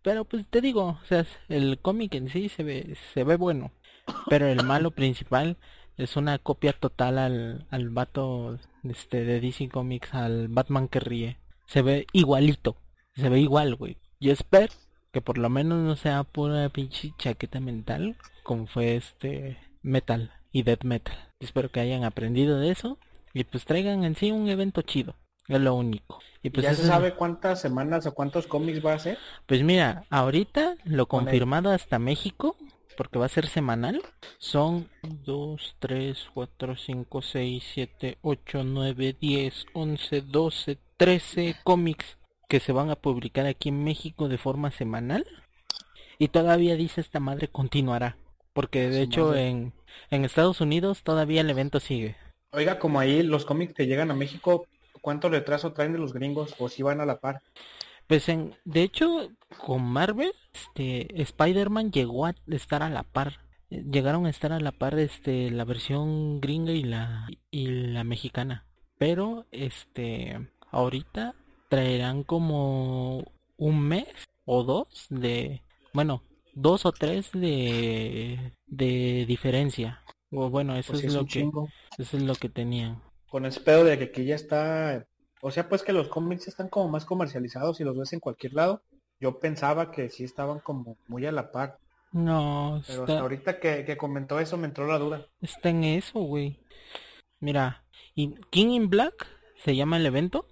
Pero 0.00 0.24
pues 0.24 0.46
te 0.46 0.62
digo, 0.62 0.98
o 1.02 1.04
sea, 1.04 1.26
el 1.50 1.78
cómic 1.80 2.14
en 2.14 2.30
sí 2.30 2.48
se 2.48 2.62
ve, 2.62 2.96
se 3.12 3.24
ve 3.24 3.36
bueno. 3.36 3.72
Pero 4.30 4.46
el 4.46 4.64
malo 4.64 4.90
principal 4.90 5.58
es 5.98 6.16
una 6.16 6.38
copia 6.38 6.72
total 6.72 7.18
al, 7.18 7.66
al 7.70 7.90
vato 7.90 8.58
este, 8.84 9.24
de 9.24 9.40
DC 9.40 9.68
Comics, 9.68 10.14
al 10.14 10.48
Batman 10.48 10.88
que 10.88 11.00
ríe. 11.00 11.38
Se 11.66 11.82
ve 11.82 12.06
igualito, 12.12 12.76
se 13.14 13.28
ve 13.28 13.40
igual, 13.40 13.74
güey. 13.74 13.98
Yo 14.20 14.32
espero 14.32 14.72
que 15.12 15.20
por 15.20 15.38
lo 15.38 15.50
menos 15.50 15.78
no 15.80 15.96
sea 15.96 16.22
pura 16.24 16.68
pinche 16.68 17.12
chaqueta 17.18 17.60
mental, 17.60 18.16
como 18.42 18.66
fue 18.66 18.96
este 18.96 19.58
Metal 19.82 20.32
y 20.52 20.62
Death 20.62 20.84
Metal. 20.84 21.16
Espero 21.40 21.70
que 21.70 21.80
hayan 21.80 22.04
aprendido 22.04 22.58
de 22.58 22.70
eso 22.70 22.98
y 23.34 23.44
pues 23.44 23.64
traigan 23.64 24.04
en 24.04 24.14
sí 24.14 24.30
un 24.30 24.48
evento 24.48 24.82
chido. 24.82 25.14
Es 25.48 25.60
lo 25.60 25.74
único. 25.74 26.20
Y 26.42 26.50
pues 26.50 26.64
¿Ya 26.64 26.70
eso 26.72 26.82
se 26.82 26.88
sabe 26.88 27.14
cuántas 27.14 27.60
semanas 27.60 28.06
o 28.06 28.14
cuántos 28.14 28.46
cómics 28.46 28.84
va 28.84 28.92
a 28.92 28.98
ser? 28.98 29.18
Pues 29.46 29.62
mira, 29.62 30.04
ahorita 30.10 30.76
lo 30.84 31.06
confirmado 31.06 31.70
hasta 31.70 31.98
México 31.98 32.56
porque 32.98 33.20
va 33.20 33.26
a 33.26 33.28
ser 33.28 33.46
semanal, 33.46 34.02
son 34.38 34.88
2, 35.24 35.76
3, 35.78 36.30
4, 36.34 36.76
5, 36.76 37.22
6, 37.22 37.64
7, 37.74 38.18
8, 38.22 38.64
9, 38.64 39.16
10, 39.20 39.66
11, 39.72 40.20
12, 40.22 40.78
13 40.96 41.56
cómics 41.62 42.18
que 42.48 42.58
se 42.58 42.72
van 42.72 42.90
a 42.90 42.96
publicar 42.96 43.46
aquí 43.46 43.68
en 43.68 43.84
México 43.84 44.28
de 44.28 44.36
forma 44.36 44.72
semanal. 44.72 45.24
Y 46.18 46.28
todavía 46.28 46.74
dice 46.74 47.00
esta 47.00 47.20
madre 47.20 47.46
continuará. 47.46 48.16
Porque 48.52 48.90
de 48.90 49.02
hecho 49.02 49.36
en, 49.36 49.74
en 50.10 50.24
Estados 50.24 50.60
Unidos 50.60 51.04
todavía 51.04 51.42
el 51.42 51.50
evento 51.50 51.78
sigue. 51.78 52.16
Oiga, 52.50 52.80
como 52.80 52.98
ahí 52.98 53.22
los 53.22 53.44
cómics 53.44 53.74
que 53.74 53.86
llegan 53.86 54.10
a 54.10 54.14
México, 54.14 54.66
¿cuánto 55.00 55.28
retraso 55.28 55.72
traen 55.72 55.92
de 55.92 56.00
los 56.00 56.12
gringos? 56.12 56.56
¿O 56.58 56.68
si 56.68 56.82
van 56.82 57.00
a 57.00 57.06
la 57.06 57.20
par? 57.20 57.42
Pues 58.08 58.28
en, 58.30 58.54
de 58.64 58.82
hecho, 58.82 59.28
con 59.64 59.82
Marvel, 59.82 60.32
este, 60.54 61.22
Spider-Man 61.22 61.92
llegó 61.92 62.26
a 62.26 62.34
estar 62.46 62.82
a 62.82 62.88
la 62.88 63.02
par. 63.02 63.40
Llegaron 63.70 64.24
a 64.24 64.30
estar 64.30 64.50
a 64.52 64.60
la 64.60 64.72
par, 64.72 64.98
este, 64.98 65.50
la 65.50 65.64
versión 65.64 66.40
gringa 66.40 66.72
y 66.72 66.82
la, 66.82 67.28
y 67.50 67.66
la 67.66 68.04
mexicana. 68.04 68.66
Pero, 68.98 69.46
este, 69.52 70.48
ahorita 70.70 71.34
traerán 71.68 72.24
como 72.24 73.30
un 73.58 73.80
mes 73.80 74.08
o 74.46 74.64
dos 74.64 75.06
de, 75.10 75.62
bueno, 75.92 76.22
dos 76.54 76.86
o 76.86 76.92
tres 76.92 77.30
de, 77.32 78.54
de 78.66 79.26
diferencia. 79.26 80.02
O 80.30 80.48
bueno, 80.48 80.76
eso 80.76 80.92
Pues 80.92 81.04
es 81.04 81.12
lo 81.12 81.26
que, 81.26 81.50
eso 81.98 82.16
es 82.16 82.22
lo 82.22 82.34
que 82.36 82.48
tenían. 82.48 83.02
Con 83.28 83.44
ese 83.44 83.60
pedo 83.60 83.84
de 83.84 83.98
que 83.98 84.04
aquí 84.04 84.24
ya 84.24 84.34
está... 84.34 85.06
O 85.40 85.50
sea, 85.50 85.68
pues 85.68 85.82
que 85.82 85.92
los 85.92 86.08
cómics 86.08 86.48
están 86.48 86.68
como 86.68 86.88
más 86.88 87.04
comercializados 87.04 87.80
y 87.80 87.84
los 87.84 87.96
ves 87.96 88.12
en 88.12 88.20
cualquier 88.20 88.54
lado. 88.54 88.82
Yo 89.20 89.38
pensaba 89.38 89.90
que 89.90 90.10
sí 90.10 90.24
estaban 90.24 90.60
como 90.60 90.96
muy 91.08 91.26
a 91.26 91.32
la 91.32 91.50
par. 91.52 91.78
No, 92.12 92.80
Pero 92.86 93.00
está, 93.02 93.12
hasta 93.12 93.20
ahorita 93.22 93.60
que, 93.60 93.84
que 93.84 93.96
comentó 93.96 94.38
eso 94.40 94.56
me 94.56 94.66
entró 94.66 94.86
la 94.86 94.98
duda. 94.98 95.26
está 95.40 95.68
en 95.70 95.84
eso, 95.84 96.20
güey. 96.20 96.58
Mira, 97.40 97.84
y 98.14 98.34
King 98.50 98.68
in 98.70 98.88
Black 98.90 99.26
se 99.64 99.76
llama 99.76 99.96
el 99.96 100.06
evento. 100.06 100.46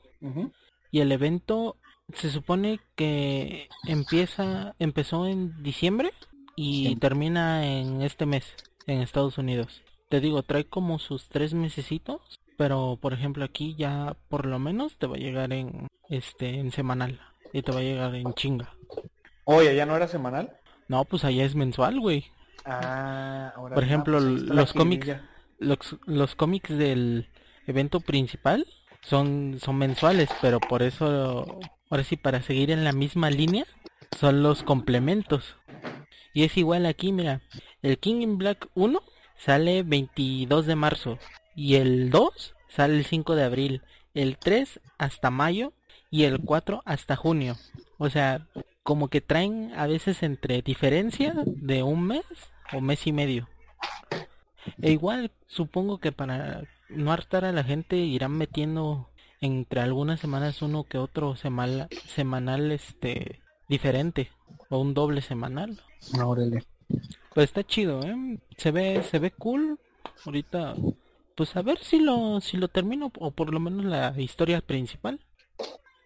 Y 0.91 1.01
el 1.01 1.13
evento 1.13 1.77
se 2.15 2.31
supone 2.31 2.81
que 2.97 3.69
empieza, 3.87 4.75
empezó 4.79 5.27
en 5.27 5.63
diciembre 5.63 6.13
y 6.57 6.89
Sí. 6.89 6.97
termina 6.97 7.67
en 7.67 8.03
este 8.03 8.27
mes 8.27 8.55
en 8.87 9.01
Estados 9.01 9.39
Unidos. 9.39 9.83
Te 10.09 10.21
digo, 10.21 10.43
trae 10.43 10.65
como 10.65 10.99
sus 10.99 11.29
tres 11.29 11.55
mesecitos, 11.55 12.21
pero 12.57 12.99
por 13.01 13.13
ejemplo 13.13 13.45
aquí 13.45 13.75
ya 13.77 14.17
por 14.29 14.47
lo 14.47 14.59
menos 14.59 14.97
te 14.97 15.07
va 15.07 15.17
a 15.17 15.21
llegar 15.21 15.53
en 15.53 15.89
este 16.09 16.59
en 16.59 16.73
semanal 16.73 17.21
y 17.53 17.63
te 17.63 17.73
va 17.73 17.79
a 17.79 17.83
llegar 17.83 18.15
en 18.15 18.33
chinga. 18.35 18.73
Oye, 19.45 19.75
¿ya 19.77 19.87
no 19.87 19.97
era 19.97 20.09
semanal? 20.09 20.57
No, 20.89 21.05
pues 21.05 21.25
allá 21.25 21.45
es 21.45 21.55
mensual, 21.55 22.01
güey. 22.01 22.27
Ah, 22.65 23.53
ahora 23.57 23.75
Por 23.75 23.85
ejemplo, 23.85 24.19
ahí 24.19 24.37
está 24.37 24.55
la 24.55 24.61
los 24.61 24.73
cómics-. 24.73 25.21
Los, 25.59 25.79
los 26.05 26.35
cómics 26.35 26.77
del 26.77 27.29
evento 27.67 28.01
principal 28.01 28.67
son, 29.03 29.59
son 29.61 29.79
mensuales, 29.79 30.29
pero 30.43 30.61
por 30.61 30.83
eso, 30.83 31.61
ahora 31.89 32.05
sí, 32.05 32.17
para 32.17 32.43
seguir 32.43 32.71
en 32.71 32.85
la 32.85 32.93
misma 32.93 33.31
línea, 33.31 33.65
son 34.19 34.43
los 34.43 34.63
complementos. 34.63 35.57
Y 36.35 36.45
es 36.45 36.57
igual 36.57 36.85
aquí, 36.87 37.13
mira, 37.13 37.41
el 37.83 37.99
King 37.99 38.21
in 38.21 38.39
Black 38.39 38.69
1 38.75 39.01
sale 39.37 39.83
22 39.83 40.67
de 40.67 40.77
marzo 40.77 41.19
y 41.55 41.77
el 41.77 42.11
2 42.11 42.55
sale 42.69 42.99
el 42.99 43.05
5 43.05 43.35
de 43.35 43.45
abril, 43.45 43.83
el 44.15 44.37
3 44.39 44.81
hasta 44.99 45.31
mayo 45.31 45.73
y 46.11 46.25
el 46.25 46.41
4 46.41 46.83
hasta 46.85 47.17
junio. 47.17 47.57
O 47.99 48.11
sea, 48.11 48.47
como 48.83 49.09
que 49.09 49.21
traen 49.21 49.73
a 49.77 49.87
veces 49.87 50.23
entre 50.23 50.63
diferencia 50.63 51.35
de 51.45 51.83
un 51.83 52.07
mes 52.07 52.25
o 52.73 52.81
mes 52.81 53.07
y 53.07 53.13
medio. 53.13 53.49
E 54.83 54.93
igual, 54.93 55.33
supongo 55.47 55.99
que 55.99 56.13
para 56.13 56.63
no 56.89 57.13
hartar 57.13 57.45
a 57.45 57.53
la 57.53 57.65
gente 57.65 57.97
irán 57.97 58.33
metiendo 58.33 59.09
entre 59.41 59.81
algunas 59.81 60.21
semanas 60.21 60.63
uno 60.63 60.85
que 60.85 60.99
otro 60.99 61.37
semanal, 61.37 61.89
semanal 62.07 62.73
este 62.73 63.41
diferente 63.69 64.31
o 64.69 64.79
un 64.79 64.95
doble 64.95 65.21
semanal. 65.21 65.81
Órale. 66.23 66.65
Pues 67.37 67.51
está 67.51 67.65
chido, 67.65 68.01
¿eh? 68.01 68.39
Se 68.57 68.71
ve 68.71 69.03
se 69.03 69.19
ve 69.19 69.31
cool. 69.31 69.79
Ahorita 70.25 70.75
pues 71.35 71.55
a 71.55 71.61
ver 71.61 71.77
si 71.81 72.01
lo 72.01 72.41
si 72.41 72.57
lo 72.57 72.69
termino 72.69 73.13
o 73.19 73.31
por 73.31 73.53
lo 73.53 73.61
menos 73.61 73.85
la 73.85 74.19
historia 74.19 74.63
principal. 74.63 75.21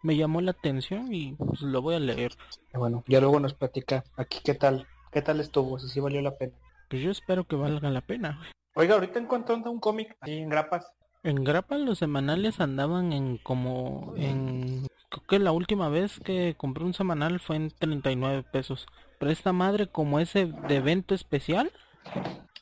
Me 0.02 0.16
llamó 0.16 0.40
la 0.40 0.50
atención 0.50 1.14
y 1.14 1.34
pues 1.34 1.62
lo 1.62 1.82
voy 1.82 1.94
a 1.94 2.00
leer. 2.00 2.32
Bueno, 2.74 3.04
ya 3.06 3.20
luego 3.20 3.38
nos 3.38 3.54
platica 3.54 4.02
aquí 4.16 4.40
qué 4.42 4.54
tal, 4.54 4.88
qué 5.12 5.22
tal 5.22 5.38
estuvo, 5.38 5.78
si 5.78 5.88
sí 5.88 6.00
valió 6.00 6.20
la 6.20 6.36
pena. 6.36 6.52
Pues 6.88 7.00
yo 7.00 7.12
espero 7.12 7.44
que 7.44 7.54
valga 7.54 7.90
la 7.90 8.00
pena. 8.00 8.40
Oiga, 8.74 8.94
ahorita 8.96 9.20
en 9.20 9.26
cuanto 9.26 9.54
anda 9.54 9.70
un 9.70 9.78
cómic 9.78 10.16
ahí 10.22 10.36
en 10.36 10.48
grapas. 10.48 10.84
En 11.22 11.44
Grapa 11.44 11.78
los 11.78 11.98
semanales 11.98 12.58
andaban 12.58 13.12
en 13.12 13.36
como 13.36 14.14
en 14.16 14.84
creo 15.10 15.26
que 15.28 15.38
la 15.38 15.52
última 15.52 15.90
vez 15.90 16.18
que 16.18 16.56
compré 16.56 16.82
un 16.82 16.94
semanal 16.94 17.38
fue 17.38 17.54
en 17.54 17.70
39 17.70 18.42
pesos. 18.50 18.88
Pero 19.20 19.30
esta 19.32 19.52
madre 19.52 19.86
como 19.86 20.18
ese 20.18 20.46
de 20.46 20.76
evento 20.76 21.14
especial, 21.14 21.70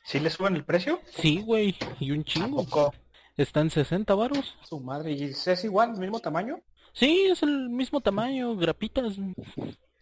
¿Sí 0.03 0.19
le 0.19 0.29
suben 0.29 0.57
el 0.57 0.65
precio? 0.65 0.99
sí, 1.09 1.41
güey, 1.41 1.75
y 2.01 2.11
un 2.11 2.19
¿A 2.19 2.23
chingo. 2.25 2.93
Está 3.37 3.61
en 3.61 3.69
60 3.69 4.13
varos. 4.13 4.57
Su 4.63 4.81
madre, 4.81 5.13
¿y 5.13 5.23
es 5.23 5.63
igual, 5.63 5.91
el 5.93 5.99
mismo 5.99 6.19
tamaño? 6.19 6.59
Sí, 6.91 7.27
es 7.31 7.41
el 7.43 7.69
mismo 7.69 8.01
tamaño, 8.01 8.57
grapitas. 8.57 9.15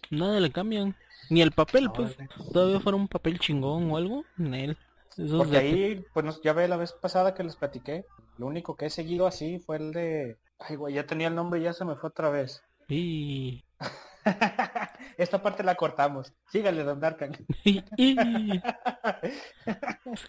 Nada 0.09 0.39
le 0.39 0.51
cambian. 0.51 0.95
Ni 1.29 1.41
el 1.43 1.51
papel, 1.51 1.91
pues. 1.91 2.17
Todavía 2.51 2.79
fuera 2.79 2.95
un 2.95 3.07
papel 3.07 3.37
chingón 3.39 3.91
o 3.91 3.97
algo, 3.97 4.25
en 4.39 4.53
él. 4.55 4.77
Esos 5.15 5.37
Porque 5.37 5.51
de- 5.51 5.57
ahí, 5.59 6.05
pues 6.13 6.41
ya 6.43 6.53
ve 6.53 6.67
la 6.67 6.77
vez 6.77 6.93
pasada 6.93 7.35
que 7.35 7.43
les 7.43 7.55
platiqué. 7.55 8.05
Lo 8.39 8.47
único 8.47 8.75
que 8.75 8.87
he 8.87 8.89
seguido 8.89 9.27
así 9.27 9.59
fue 9.59 9.77
el 9.77 9.91
de... 9.91 10.37
Ay, 10.57 10.75
güey, 10.75 10.95
ya 10.95 11.05
tenía 11.05 11.27
el 11.27 11.35
nombre 11.35 11.59
y 11.59 11.63
ya 11.63 11.73
se 11.73 11.85
me 11.85 11.95
fue 11.95 12.09
otra 12.09 12.29
vez. 12.31 12.63
Y... 12.87 13.63
Esta 15.17 15.41
parte 15.41 15.63
la 15.63 15.75
cortamos. 15.75 16.33
Sígale, 16.51 16.83
don 16.83 16.99
Darkan. 16.99 17.33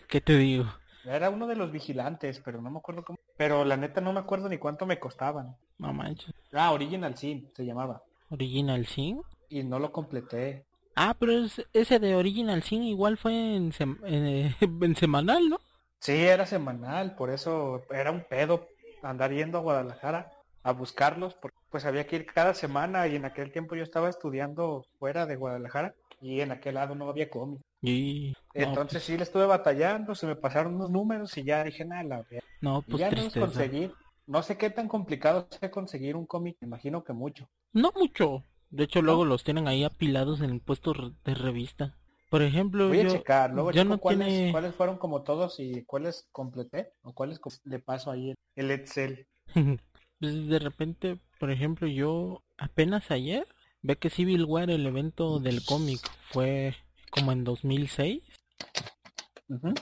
¿Qué 0.09 0.21
te 0.21 0.37
digo? 0.37 0.67
Era 1.05 1.31
uno 1.31 1.47
de 1.47 1.57
los 1.57 1.71
vigilantes, 1.73 2.41
pero 2.45 2.61
no 2.61 2.71
me 2.71 2.79
acuerdo 2.79 3.05
cómo. 3.05 3.19
Pero 3.37 3.65
la 3.65 3.77
neta 3.77 4.01
no 4.01 4.13
me 4.13 4.21
acuerdo 4.21 4.49
ni 4.49 4.59
cuánto 4.59 4.87
me 4.87 4.99
costaban. 4.99 5.57
No 5.79 5.93
manches. 5.93 6.35
Ah, 6.53 6.73
Original 6.73 7.17
Sin 7.17 7.51
se 7.55 7.65
llamaba. 7.65 8.03
Original 8.31 8.87
Sin. 8.87 9.23
Y 9.49 9.63
no 9.63 9.79
lo 9.79 9.93
completé. 9.93 10.65
Ah, 10.97 11.15
pero 11.19 11.33
es- 11.33 11.65
ese 11.73 11.99
de 11.99 12.15
Original 12.17 12.63
Sin 12.63 12.83
igual 12.83 13.17
fue 13.17 13.33
en, 13.57 13.73
sem- 13.73 13.99
en, 14.05 14.55
en 14.85 14.97
semanal, 14.97 15.49
¿no? 15.49 15.59
Sí, 16.01 16.13
era 16.15 16.47
semanal, 16.47 17.15
por 17.17 17.31
eso 17.31 17.83
era 17.91 18.11
un 18.13 18.23
pedo 18.29 18.67
andar 19.03 19.33
yendo 19.33 19.59
a 19.59 19.63
Guadalajara 19.63 20.31
a 20.63 20.73
buscarlos, 20.73 21.35
porque 21.37 21.59
pues 21.71 21.85
había 21.85 22.07
que 22.07 22.17
ir 22.17 22.27
cada 22.27 22.55
semana 22.55 23.07
y 23.09 23.17
en 23.17 23.25
aquel 23.25 23.53
tiempo 23.53 23.75
yo 23.77 23.83
estaba 23.83 24.09
estudiando 24.11 24.85
fuera 24.99 25.27
de 25.27 25.37
Guadalajara 25.37 25.95
y 26.21 26.41
en 26.41 26.53
aquel 26.53 26.75
lado 26.77 26.95
no 26.95 27.09
había 27.09 27.31
cómic. 27.31 27.61
Y... 27.83 28.35
No, 28.57 28.73
Entonces 28.73 29.05
sí 29.05 29.17
le 29.17 29.23
estuve 29.25 29.47
batallando, 29.47 30.15
se 30.15 30.27
me 30.27 30.37
pasaron 30.37 30.75
unos 30.77 30.91
números 30.91 31.37
y 31.39 31.45
ya 31.45 31.65
dije, 31.65 31.85
nada, 31.87 32.03
la 32.05 32.23
verga". 32.23 32.47
no, 32.61 32.83
Y 32.87 32.91
pues 32.91 33.01
ya 33.01 33.11
no 33.11 33.15
tristeza. 33.15 33.35
conseguir. 33.35 33.95
No 34.27 34.43
sé 34.43 34.59
qué 34.59 34.71
tan 34.71 34.89
complicado 34.89 35.49
sea 35.51 35.71
conseguir 35.71 36.17
un 36.17 36.27
cómic, 36.27 36.57
me 36.61 36.67
imagino 36.67 37.03
que 37.05 37.13
mucho. 37.15 37.49
No 37.73 37.93
mucho. 37.97 38.45
De 38.69 38.85
hecho, 38.85 39.01
luego 39.01 39.25
los 39.25 39.43
tienen 39.43 39.69
ahí 39.69 39.83
apilados 39.83 40.43
en 40.43 40.61
puestos 40.61 40.95
re- 40.99 41.13
de 41.25 41.35
revista. 41.35 41.95
Por 42.29 42.43
ejemplo, 42.43 42.93
Voy 42.93 42.99
a 43.01 43.07
yo, 43.07 43.07
checar, 43.07 43.51
luego 43.53 43.71
yo 43.71 43.85
checo 43.85 43.85
no 43.85 43.99
cuáles, 44.01 44.27
tiene... 44.27 44.51
cuáles 44.51 44.75
fueron 44.75 44.99
como 44.99 45.23
todos 45.23 45.61
y 45.61 45.85
cuáles 45.85 46.27
completé 46.33 46.93
o 47.03 47.13
cuáles 47.15 47.41
le 47.65 47.79
paso 47.79 48.11
ahí 48.11 48.35
el 48.57 48.71
Excel. 48.73 49.29
Pues, 50.21 50.49
de 50.49 50.59
repente, 50.59 51.19
por 51.39 51.51
ejemplo, 51.51 51.87
yo 51.87 52.43
apenas 52.57 53.11
ayer 53.11 53.47
ve 53.83 53.97
que 53.97 54.11
Civil 54.11 54.45
War, 54.45 54.71
el 54.71 54.87
evento 54.87 55.39
del 55.39 55.65
cómic, 55.65 56.01
fue 56.31 56.75
como 57.11 57.33
en 57.33 57.45
2006. 57.45 58.23
Ujú. 59.49 59.75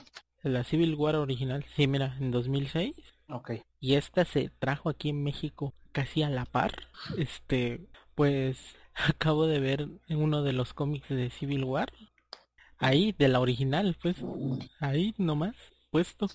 La 0.43 0.63
Civil 0.63 0.95
War 0.95 1.15
original, 1.15 1.65
sí, 1.75 1.87
mira, 1.87 2.15
en 2.19 2.31
2006. 2.31 2.95
Ok. 3.29 3.51
Y 3.79 3.95
esta 3.95 4.23
se 4.25 4.49
trajo 4.59 4.89
aquí 4.89 5.09
en 5.09 5.23
México 5.23 5.73
casi 5.91 6.23
a 6.23 6.29
la 6.29 6.45
par. 6.45 6.71
Este, 7.17 7.87
pues 8.15 8.75
acabo 8.95 9.47
de 9.47 9.59
ver 9.59 9.87
en 10.07 10.21
uno 10.21 10.43
de 10.43 10.53
los 10.53 10.73
cómics 10.73 11.09
de 11.09 11.29
Civil 11.29 11.63
War. 11.63 11.91
Ahí, 12.77 13.15
de 13.17 13.27
la 13.27 13.39
original, 13.39 13.97
pues. 14.01 14.17
Ahí 14.79 15.15
nomás, 15.17 15.55
puesto. 15.89 16.27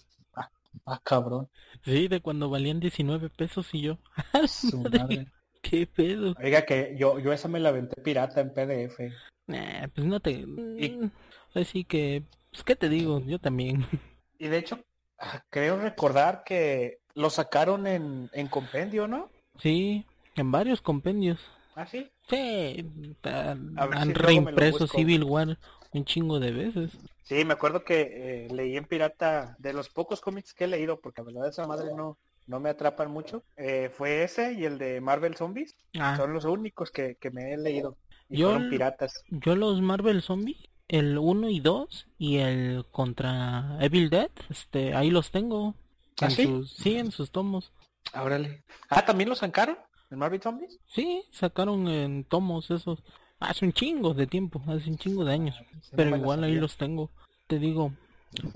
Ah, 0.87 1.01
cabrón. 1.03 1.49
Sí, 1.85 2.09
de 2.09 2.21
cuando 2.21 2.51
valían 2.51 2.81
19 2.81 3.31
pesos 3.31 3.69
y 3.73 3.83
yo. 3.83 3.99
Su 4.49 4.83
Madre. 4.83 5.27
¿Qué 5.63 5.87
pedo? 5.87 6.35
Oiga 6.43 6.63
que 6.67 6.95
yo, 6.99 7.19
yo 7.21 7.33
esa 7.33 7.49
me 7.49 7.61
la 7.61 7.69
aventé 7.69 8.01
pirata 8.03 8.41
en 8.41 8.53
PDF. 8.53 8.99
Nah, 9.47 9.87
pues 9.95 10.07
no 10.07 10.21
te... 10.21 10.45
Mm, 10.45 11.11
Así 11.55 11.85
que, 11.85 12.25
pues 12.51 12.65
qué 12.65 12.77
te 12.77 12.89
digo, 12.89 13.21
yo 13.21 13.39
también. 13.39 13.87
Y 14.39 14.49
de 14.49 14.59
hecho, 14.59 14.85
ah, 15.21 15.45
creo 15.51 15.81
recordar 15.81 16.43
que 16.45 16.99
lo 17.15 17.31
sacaron 17.31 17.87
en, 17.87 18.29
en 18.33 18.49
compendio, 18.49 19.07
¿no? 19.07 19.31
Sí, 19.59 20.05
en 20.35 20.51
varios 20.51 20.83
compendios. 20.83 21.39
¿Ah, 21.77 21.87
sí? 21.87 22.11
Sí, 22.29 22.91
si 23.23 23.29
han 23.29 24.15
reimpreso. 24.15 24.89
Civil 24.89 25.23
War 25.23 25.57
un 25.93 26.05
chingo 26.05 26.41
de 26.41 26.53
veces. 26.53 26.93
Sí, 27.23 27.45
me 27.45 27.55
acuerdo 27.55 27.85
que 27.85 28.47
eh, 28.47 28.49
leí 28.53 28.77
en 28.77 28.85
Pirata, 28.85 29.57
de 29.59 29.73
los 29.73 29.89
pocos 29.89 30.21
cómics 30.21 30.55
que 30.55 30.65
he 30.65 30.69
leído, 30.69 31.01
porque 31.01 31.23
la 31.23 31.27
verdad 31.27 31.49
esa 31.49 31.67
madre 31.67 31.91
no, 31.95 32.19
no 32.47 32.61
me 32.61 32.71
atrapan 32.71 33.11
mucho, 33.11 33.45
eh, 33.57 33.91
fue 33.97 34.25
ese 34.25 34.53
y 34.55 34.65
el 34.65 34.79
de 34.79 35.01
Marvel 35.01 35.37
Zombies. 35.37 35.75
Ah, 35.99 36.17
Son 36.17 36.33
los 36.33 36.45
únicos 36.45 36.91
que, 36.91 37.17
que 37.21 37.31
me 37.31 37.53
he 37.53 37.57
leído. 37.57 37.97
Y 38.29 38.39
Yo 38.39 38.51
fueron 38.51 38.71
piratas. 38.71 39.23
yo 39.31 39.55
los 39.57 39.81
Marvel 39.81 40.23
Zombie, 40.23 40.57
el 40.89 41.17
1 41.19 41.49
y 41.51 41.61
2 41.61 42.07
y 42.19 42.39
el 42.39 42.85
contra 42.91 43.77
Evil 43.81 44.11
Dead, 44.11 44.31
este, 44.51 44.95
ahí 44.95 45.11
los 45.11 45.31
tengo. 45.31 45.75
¿Ah, 46.21 46.27
En 46.27 46.31
sí? 46.31 46.45
sus, 46.45 46.73
sí, 46.73 46.97
en 46.97 47.11
sus 47.13 47.31
tomos. 47.31 47.73
Órale. 48.15 48.65
Ah, 48.91 49.05
¿también 49.05 49.29
los 49.29 49.39
sacaron? 49.39 49.79
¿El 50.11 50.17
Marvel 50.19 50.43
Zombies? 50.43 50.79
Sí, 50.87 51.23
sacaron 51.31 51.89
en 51.89 52.25
tomos 52.25 52.71
esos. 52.71 53.03
Hace 53.43 53.65
un 53.65 53.73
chingo 53.73 54.15
de 54.15 54.27
tiempo, 54.27 54.63
hace 54.67 54.91
un 54.91 54.99
chingo 54.99 55.25
de 55.25 55.33
años. 55.35 55.57
Sí, 55.83 55.93
Pero 55.97 56.17
igual 56.17 56.45
ahí 56.45 56.55
los 56.55 56.77
tengo. 56.77 57.11
Te 57.47 57.59
digo, 57.59 57.93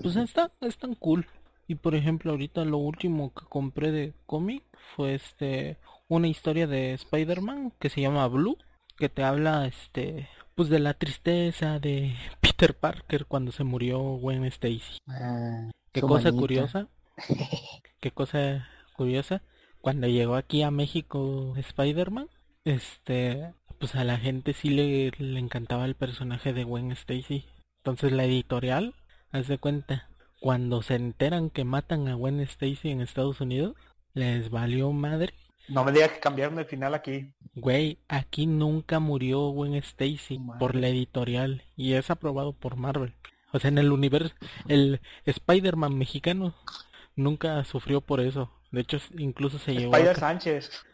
pues 0.01 0.15
está, 0.15 0.51
están 0.61 0.95
cool. 0.95 1.27
Y 1.67 1.75
por 1.75 1.95
ejemplo, 1.95 2.31
ahorita 2.31 2.63
lo 2.65 2.77
último 2.77 3.33
que 3.33 3.45
compré 3.45 3.91
de 3.91 4.13
cómic 4.25 4.63
fue 4.95 5.15
este 5.15 5.77
una 6.07 6.27
historia 6.27 6.67
de 6.67 6.93
Spider-Man 6.93 7.73
que 7.79 7.89
se 7.89 7.99
llama 8.01 8.27
Blue, 8.27 8.57
que 8.97 9.09
te 9.09 9.23
habla 9.23 9.67
este 9.67 10.29
pues 10.55 10.69
de 10.69 10.79
la 10.79 10.93
tristeza 10.93 11.79
de 11.79 12.15
Peter 12.41 12.73
Parker 12.73 13.25
cuando 13.25 13.51
se 13.51 13.63
murió 13.63 13.99
Gwen 13.99 14.45
Stacy. 14.45 14.99
Ah, 15.07 15.69
Qué 15.91 16.01
cosa 16.01 16.25
manita. 16.31 16.39
curiosa. 16.39 16.87
Qué 17.99 18.11
cosa 18.11 18.67
curiosa. 18.95 19.41
Cuando 19.81 20.07
llegó 20.07 20.35
aquí 20.35 20.63
a 20.63 20.71
México 20.71 21.53
Spider-Man, 21.57 22.29
este, 22.65 23.53
pues 23.79 23.95
a 23.95 24.03
la 24.03 24.17
gente 24.17 24.53
sí 24.53 24.69
le, 24.69 25.11
le 25.17 25.39
encantaba 25.39 25.85
el 25.85 25.95
personaje 25.95 26.53
de 26.53 26.63
Gwen 26.63 26.91
Stacy. 26.91 27.45
Entonces 27.83 28.11
la 28.11 28.25
editorial, 28.25 28.95
haz 29.31 29.47
de 29.47 29.57
cuenta, 29.57 30.09
cuando 30.39 30.81
se 30.81 30.95
enteran 30.95 31.49
que 31.49 31.63
matan 31.63 32.07
a 32.07 32.13
Gwen 32.13 32.39
Stacy 32.41 32.89
en 32.89 33.01
Estados 33.01 33.41
Unidos, 33.41 33.75
les 34.13 34.49
valió 34.49 34.91
madre. 34.91 35.33
No 35.67 35.83
me 35.83 35.91
digas 35.91 36.11
que 36.11 36.19
cambiaron 36.19 36.59
el 36.59 36.65
final 36.65 36.93
aquí. 36.93 37.33
Güey, 37.55 37.99
aquí 38.07 38.45
nunca 38.45 38.99
murió 38.99 39.49
Gwen 39.49 39.75
Stacy 39.75 40.39
por 40.59 40.75
la 40.75 40.87
editorial 40.87 41.63
y 41.75 41.93
es 41.93 42.09
aprobado 42.09 42.53
por 42.53 42.77
Marvel. 42.77 43.13
O 43.51 43.59
sea, 43.59 43.69
en 43.69 43.77
el 43.77 43.91
universo, 43.91 44.33
el 44.67 45.01
Spider-Man 45.25 45.97
mexicano 45.97 46.53
nunca 47.15 47.63
sufrió 47.65 48.01
por 48.01 48.19
eso. 48.19 48.51
De 48.71 48.81
hecho, 48.81 48.99
incluso 49.17 49.57
se 49.57 49.73
llevó 49.73 49.95
a 49.95 49.97
Spider 49.97 50.17
Sánchez. 50.17 50.85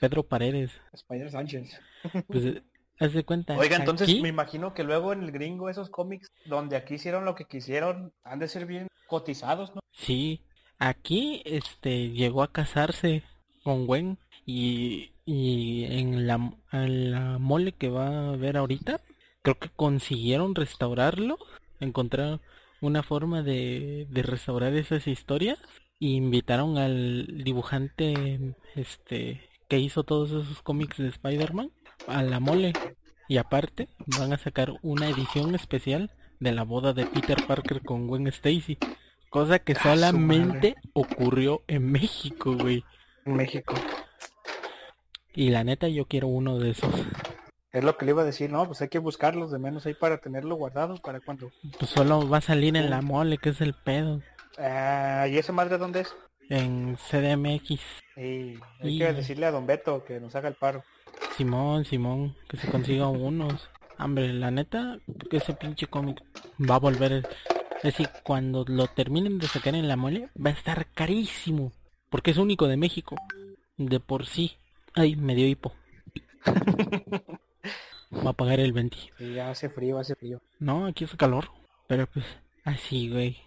Pedro 0.00 0.22
Paredes. 0.24 0.70
Spider 0.92 1.30
Sánchez. 1.30 1.80
Pues, 2.26 2.44
eh, 2.44 2.62
haz 2.98 3.12
de 3.12 3.24
cuenta. 3.24 3.56
Oiga, 3.56 3.76
entonces 3.76 4.08
aquí- 4.08 4.22
me 4.22 4.28
imagino 4.28 4.74
que 4.74 4.84
luego 4.84 5.12
en 5.12 5.22
el 5.22 5.32
gringo 5.32 5.68
esos 5.68 5.90
cómics 5.90 6.28
donde 6.46 6.76
aquí 6.76 6.94
hicieron 6.94 7.24
lo 7.24 7.34
que 7.34 7.44
quisieron 7.46 8.12
han 8.24 8.38
de 8.38 8.48
ser 8.48 8.66
bien 8.66 8.88
cotizados, 9.06 9.74
¿no? 9.74 9.80
Sí, 9.92 10.40
aquí 10.78 11.42
este 11.44 12.10
llegó 12.10 12.42
a 12.42 12.52
casarse 12.52 13.22
con 13.62 13.86
Gwen 13.86 14.18
y, 14.46 15.12
y 15.24 15.84
en 15.84 16.26
la, 16.26 16.52
en 16.72 17.10
la 17.10 17.38
mole 17.38 17.72
que 17.72 17.88
va 17.90 18.32
a 18.32 18.36
ver 18.36 18.56
ahorita, 18.56 19.00
creo 19.42 19.58
que 19.58 19.68
consiguieron 19.68 20.54
restaurarlo, 20.54 21.38
encontraron 21.80 22.40
una 22.80 23.02
forma 23.02 23.42
de, 23.42 24.06
de 24.10 24.22
restaurar 24.22 24.74
esas 24.74 25.06
historias 25.06 25.58
y 26.02 26.16
invitaron 26.16 26.78
al 26.78 27.44
dibujante 27.44 28.56
este 28.74 29.40
que 29.68 29.78
hizo 29.78 30.02
todos 30.02 30.30
esos 30.32 30.60
cómics 30.60 30.96
de 30.96 31.06
Spider-Man 31.06 31.70
a 32.08 32.24
la 32.24 32.40
mole 32.40 32.72
y 33.28 33.36
aparte 33.36 33.88
van 34.18 34.32
a 34.32 34.36
sacar 34.36 34.72
una 34.82 35.08
edición 35.08 35.54
especial 35.54 36.10
de 36.40 36.50
la 36.50 36.64
boda 36.64 36.92
de 36.92 37.06
Peter 37.06 37.46
Parker 37.46 37.82
con 37.82 38.08
Gwen 38.08 38.26
Stacy. 38.26 38.78
Cosa 39.30 39.60
que 39.60 39.74
Ah, 39.74 39.80
solamente 39.80 40.74
ocurrió 40.92 41.62
en 41.68 41.92
México, 41.92 42.56
güey. 42.56 42.82
En 43.24 43.36
México. 43.36 43.76
Y 45.34 45.50
la 45.50 45.62
neta 45.62 45.86
yo 45.86 46.06
quiero 46.06 46.26
uno 46.26 46.58
de 46.58 46.70
esos. 46.70 46.92
Es 47.70 47.84
lo 47.84 47.96
que 47.96 48.06
le 48.06 48.10
iba 48.10 48.22
a 48.22 48.26
decir, 48.26 48.50
no, 48.50 48.66
pues 48.66 48.82
hay 48.82 48.88
que 48.88 48.98
buscarlos 48.98 49.52
de 49.52 49.60
menos 49.60 49.86
ahí 49.86 49.94
para 49.94 50.18
tenerlo 50.18 50.56
guardado 50.56 50.96
para 50.96 51.20
cuando. 51.20 51.52
Pues 51.78 51.92
solo 51.92 52.28
va 52.28 52.38
a 52.38 52.42
salir 52.42 52.76
en 52.76 52.90
la 52.90 53.02
mole, 53.02 53.38
que 53.38 53.50
es 53.50 53.60
el 53.60 53.72
pedo. 53.72 54.20
Ah, 54.58 55.26
¿Y 55.28 55.38
esa 55.38 55.52
madre 55.52 55.78
dónde 55.78 56.00
es? 56.00 56.14
En 56.48 56.96
CDMX. 56.96 57.80
Y 58.16 58.20
hay 58.20 58.58
Y- 58.82 58.98
que 58.98 59.12
decirle 59.12 59.46
a 59.46 59.50
Don 59.50 59.66
Beto 59.66 60.04
que 60.04 60.20
nos 60.20 60.34
haga 60.34 60.48
el 60.48 60.54
paro. 60.54 60.82
Simón, 61.36 61.84
Simón, 61.84 62.36
que 62.48 62.56
se 62.56 62.68
consiga 62.70 63.08
unos. 63.08 63.68
Hombre, 63.98 64.32
la 64.32 64.50
neta, 64.50 64.98
que 65.30 65.36
ese 65.38 65.54
pinche 65.54 65.86
cómic 65.86 66.22
va 66.68 66.74
a 66.76 66.80
volver. 66.80 67.26
Es 67.76 67.82
decir, 67.82 68.08
cuando 68.24 68.64
lo 68.66 68.86
terminen 68.88 69.38
de 69.38 69.46
sacar 69.48 69.74
en 69.74 69.88
la 69.88 69.96
mole, 69.96 70.28
va 70.36 70.50
a 70.50 70.52
estar 70.54 70.86
carísimo. 70.92 71.72
Porque 72.10 72.32
es 72.32 72.36
único 72.36 72.66
de 72.68 72.76
México. 72.76 73.16
De 73.76 74.00
por 74.00 74.26
sí. 74.26 74.56
Ay, 74.94 75.16
me 75.16 75.34
dio 75.34 75.46
hipo. 75.46 75.72
Va 78.14 78.30
a 78.30 78.34
pagar 78.34 78.60
el 78.60 78.72
20. 78.72 78.96
Y 79.20 79.34
ya 79.34 79.50
hace 79.50 79.68
frío, 79.70 79.98
hace 79.98 80.14
frío. 80.14 80.40
No, 80.58 80.86
aquí 80.86 81.04
hace 81.04 81.16
calor. 81.16 81.48
Pero 81.86 82.06
pues, 82.06 82.26
así, 82.64 83.08
güey. 83.10 83.38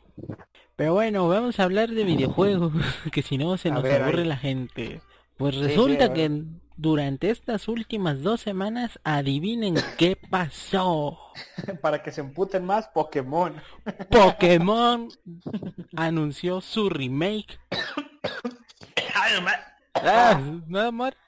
Pero 0.76 0.94
bueno, 0.94 1.28
vamos 1.28 1.60
a 1.60 1.64
hablar 1.64 1.90
de 1.90 2.04
videojuegos, 2.04 2.74
que 3.12 3.22
si 3.22 3.38
no 3.38 3.58
se 3.58 3.72
nos 3.72 3.84
ver, 3.84 4.02
aburre 4.04 4.22
ahí. 4.24 4.28
la 4.28 4.38
gente. 4.38 5.02
Pues 5.38 5.56
resulta 5.56 6.14
que 6.14 6.44
durante 6.78 7.30
estas 7.30 7.68
últimas 7.68 8.22
dos 8.22 8.42
semanas, 8.42 9.00
adivinen 9.04 9.76
qué 9.98 10.18
pasó. 10.30 11.18
para 11.82 12.04
que 12.04 12.12
se 12.12 12.22
emputen 12.22 12.66
más, 12.66 12.88
Pokémon. 12.90 13.56
Pokémon 14.10 15.10
anunció 15.96 16.62
su 16.62 16.90
remake. 16.90 17.60
Ay, 19.16 19.34
no 19.36 19.42
ma- 19.42 19.52
Ah, 19.98 20.42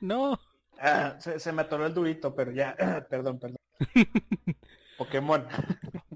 no. 0.02 0.40
Ah, 0.80 1.16
se, 1.20 1.40
se 1.40 1.52
me 1.54 1.62
atoró 1.62 1.86
el 1.86 1.94
durito, 1.94 2.36
pero 2.36 2.52
ya, 2.52 2.76
perdón, 3.10 3.40
perdón. 3.40 3.58
Pokémon. 4.98 5.48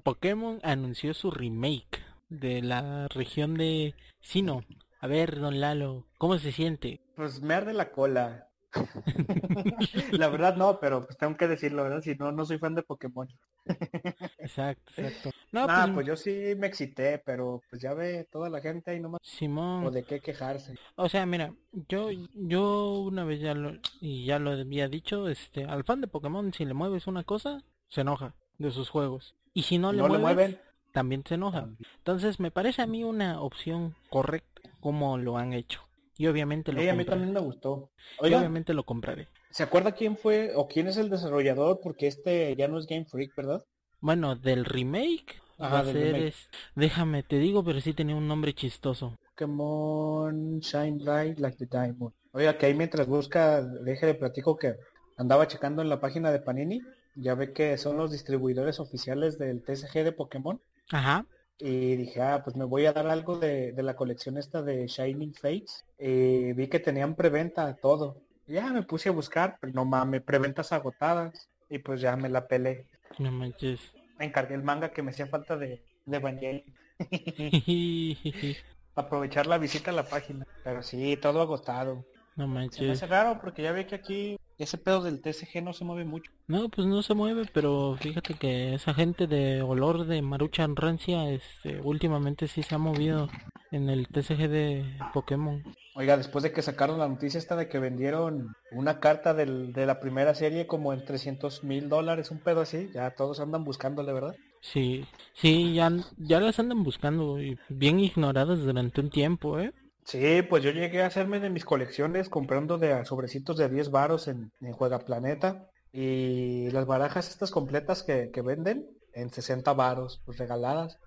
Pokémon 0.02 0.60
anunció 0.62 1.14
su 1.14 1.30
remake 1.30 2.02
de 2.40 2.62
la 2.62 3.08
región 3.08 3.54
de 3.54 3.94
Sino. 4.20 4.64
A 5.00 5.06
ver, 5.06 5.40
don 5.40 5.60
Lalo, 5.60 6.06
¿cómo 6.18 6.38
se 6.38 6.52
siente? 6.52 7.00
Pues 7.16 7.42
me 7.42 7.54
arde 7.54 7.74
la 7.74 7.90
cola. 7.90 8.48
la 10.12 10.28
verdad 10.28 10.56
no, 10.56 10.80
pero 10.80 11.04
pues 11.04 11.18
tengo 11.18 11.36
que 11.36 11.46
decirlo, 11.46 11.82
¿verdad? 11.82 12.00
Si 12.00 12.14
no, 12.14 12.32
no 12.32 12.44
soy 12.46 12.58
fan 12.58 12.74
de 12.74 12.82
Pokémon. 12.82 13.28
Exacto, 14.38 14.92
exacto. 14.96 15.30
No, 15.52 15.66
Nah, 15.66 15.84
pues, 15.84 15.94
pues 15.94 16.06
yo 16.06 16.16
sí 16.16 16.54
me 16.56 16.66
excité, 16.66 17.18
pero 17.24 17.62
pues 17.70 17.80
ya 17.80 17.94
ve 17.94 18.26
toda 18.30 18.48
la 18.48 18.60
gente 18.60 18.90
ahí 18.90 18.98
nomás. 18.98 19.20
Simón. 19.22 19.86
O 19.86 19.90
de 19.90 20.02
qué 20.02 20.20
quejarse. 20.20 20.74
O 20.96 21.08
sea, 21.08 21.26
mira, 21.26 21.54
yo 21.88 22.08
yo 22.34 23.02
una 23.02 23.24
vez 23.24 23.40
ya 23.40 23.54
lo 23.54 23.78
y 24.00 24.24
ya 24.24 24.38
lo 24.38 24.50
había 24.52 24.88
dicho, 24.88 25.28
este, 25.28 25.64
al 25.64 25.84
fan 25.84 26.00
de 26.00 26.08
Pokémon 26.08 26.52
si 26.52 26.64
le 26.64 26.74
mueves 26.74 27.06
una 27.06 27.22
cosa, 27.22 27.62
se 27.88 28.00
enoja 28.00 28.34
de 28.58 28.70
sus 28.70 28.88
juegos. 28.88 29.36
Y 29.54 29.62
si 29.62 29.78
no, 29.78 29.92
le, 29.92 29.98
no 29.98 30.08
le 30.08 30.18
mueves, 30.18 30.34
mueven, 30.34 30.60
también 30.92 31.24
se 31.26 31.34
enoja. 31.34 31.68
Entonces, 31.98 32.40
me 32.40 32.50
parece 32.50 32.82
a 32.82 32.86
mí 32.86 33.04
una 33.04 33.40
opción 33.40 33.94
correcta 34.10 34.62
como 34.80 35.18
lo 35.18 35.36
han 35.38 35.52
hecho. 35.52 35.80
Y 36.16 36.26
obviamente 36.26 36.72
lo 36.72 36.80
sí, 36.80 36.88
a 36.88 36.92
mí 36.94 36.98
compraré. 36.98 37.20
también 37.20 37.32
me 37.34 37.40
gustó. 37.40 37.90
Y 38.22 38.34
obviamente 38.34 38.74
lo 38.74 38.84
compraré. 38.84 39.28
¿se 39.50 39.62
acuerda 39.62 39.92
quién 39.92 40.16
fue 40.16 40.52
o 40.54 40.66
quién 40.68 40.88
es 40.88 40.96
el 40.96 41.10
desarrollador? 41.10 41.80
Porque 41.82 42.06
este 42.06 42.54
ya 42.56 42.68
no 42.68 42.78
es 42.78 42.86
Game 42.86 43.04
Freak, 43.06 43.34
¿verdad? 43.36 43.64
Bueno, 44.00 44.36
del 44.36 44.64
remake 44.64 45.40
Ajá, 45.58 45.76
va 45.76 45.78
a 45.80 45.84
del 45.84 45.92
ser 45.94 46.02
remake. 46.12 46.28
es- 46.28 46.48
déjame 46.74 47.22
te 47.22 47.38
digo, 47.38 47.64
pero 47.64 47.80
sí 47.80 47.94
tenía 47.94 48.16
un 48.16 48.28
nombre 48.28 48.52
chistoso. 48.54 49.16
Pokémon 49.34 50.60
Shine 50.60 50.98
Bright 51.04 51.38
Like 51.38 51.56
the 51.58 51.66
Diamond. 51.66 52.12
Oiga, 52.32 52.56
que 52.56 52.66
ahí 52.66 52.74
mientras 52.74 53.06
busca, 53.06 53.62
deje 53.62 54.06
de 54.06 54.14
platico 54.14 54.56
que 54.56 54.74
andaba 55.16 55.46
checando 55.48 55.82
en 55.82 55.88
la 55.88 56.00
página 56.00 56.30
de 56.32 56.40
Panini. 56.40 56.80
Ya 57.14 57.34
ve 57.34 57.52
que 57.52 57.76
son 57.76 57.96
los 57.98 58.10
distribuidores 58.10 58.80
oficiales 58.80 59.38
del 59.38 59.62
TCG 59.62 60.04
de 60.04 60.12
Pokémon. 60.12 60.60
Ajá. 60.92 61.26
Y 61.58 61.96
dije, 61.96 62.20
ah, 62.22 62.42
pues 62.42 62.56
me 62.56 62.64
voy 62.64 62.86
a 62.86 62.92
dar 62.92 63.06
algo 63.06 63.38
de, 63.38 63.72
de 63.72 63.82
la 63.82 63.94
colección 63.96 64.36
esta 64.38 64.62
de 64.62 64.86
Shining 64.86 65.34
Fates. 65.34 65.84
Y 65.98 66.52
vi 66.54 66.68
que 66.68 66.80
tenían 66.80 67.14
preventa 67.14 67.74
todo. 67.76 68.16
Y 68.46 68.54
ya 68.54 68.72
me 68.72 68.82
puse 68.82 69.08
a 69.08 69.12
buscar, 69.12 69.58
pero 69.60 69.72
no 69.72 69.84
mames, 69.84 70.22
preventas 70.22 70.72
agotadas. 70.72 71.48
Y 71.68 71.78
pues 71.78 72.00
ya 72.00 72.16
me 72.16 72.28
la 72.28 72.46
pelé. 72.48 72.86
No 73.18 73.30
manches. 73.30 73.80
Me 74.18 74.26
encargué 74.26 74.54
el 74.54 74.62
manga 74.62 74.92
que 74.92 75.02
me 75.02 75.10
hacía 75.10 75.26
falta 75.26 75.56
de, 75.56 75.82
de 76.04 76.16
Evangelion. 76.16 76.64
Aprovechar 78.94 79.46
la 79.46 79.58
visita 79.58 79.90
a 79.90 79.94
la 79.94 80.08
página. 80.08 80.46
Pero 80.64 80.82
sí, 80.82 81.16
todo 81.16 81.40
agotado. 81.40 82.04
no 82.36 82.44
Se 82.44 82.48
me 82.48 82.54
manches. 82.54 82.90
hace 82.90 83.06
raro 83.06 83.40
porque 83.40 83.62
ya 83.62 83.72
ve 83.72 83.86
que 83.86 83.94
aquí 83.94 84.36
ese 84.58 84.78
pedo 84.78 85.02
del 85.02 85.20
TCG 85.20 85.62
no 85.62 85.72
se 85.72 85.84
mueve 85.84 86.04
mucho. 86.04 86.30
No, 86.46 86.68
pues 86.68 86.86
no 86.86 87.02
se 87.02 87.14
mueve, 87.14 87.46
pero 87.52 87.96
fíjate 88.00 88.34
que 88.34 88.74
esa 88.74 88.94
gente 88.94 89.26
de 89.26 89.62
olor 89.62 90.06
de 90.06 90.22
maruchan 90.22 90.76
rancia, 90.76 91.30
este, 91.30 91.80
últimamente 91.80 92.46
sí 92.48 92.62
se 92.62 92.74
ha 92.74 92.78
movido 92.78 93.28
en 93.70 93.88
el 93.88 94.08
TCG 94.08 94.48
de 94.48 94.84
Pokémon. 95.12 95.62
Oiga, 95.94 96.16
después 96.18 96.42
de 96.42 96.52
que 96.52 96.60
sacaron 96.62 96.98
la 96.98 97.08
noticia 97.08 97.38
esta 97.38 97.56
de 97.56 97.68
que 97.68 97.78
vendieron 97.78 98.54
una 98.70 99.00
carta 99.00 99.32
del- 99.34 99.72
de 99.72 99.86
la 99.86 100.00
primera 100.00 100.34
serie 100.34 100.66
como 100.66 100.92
en 100.92 101.04
300 101.04 101.64
mil 101.64 101.88
dólares, 101.88 102.30
un 102.30 102.40
pedo 102.42 102.60
así, 102.60 102.90
ya 102.92 103.10
todos 103.14 103.40
andan 103.40 103.64
buscándole, 103.64 104.12
¿verdad? 104.12 104.36
Sí, 104.60 105.04
sí, 105.34 105.74
ya, 105.74 105.90
ya 106.16 106.40
las 106.40 106.58
andan 106.58 106.82
buscando 106.84 107.40
y 107.40 107.58
bien 107.68 108.00
ignoradas 108.00 108.60
durante 108.60 109.00
un 109.00 109.10
tiempo, 109.10 109.58
¿eh? 109.58 109.72
Sí, 110.04 110.42
pues 110.42 110.62
yo 110.62 110.70
llegué 110.70 111.02
a 111.02 111.06
hacerme 111.06 111.40
de 111.40 111.50
mis 111.50 111.64
colecciones 111.64 112.28
comprando 112.28 112.78
de 112.78 112.92
a 112.92 113.04
sobrecitos 113.04 113.56
de 113.56 113.68
10 113.68 113.90
varos 113.90 114.28
en, 114.28 114.50
en 114.60 114.72
Juega 114.72 114.98
Planeta 114.98 115.68
y 115.92 116.70
las 116.70 116.86
barajas 116.86 117.28
estas 117.28 117.50
completas 117.50 118.02
que, 118.02 118.30
que 118.32 118.42
venden 118.42 118.86
en 119.14 119.30
60 119.30 119.72
varos, 119.74 120.22
pues 120.24 120.38
regaladas. 120.38 120.98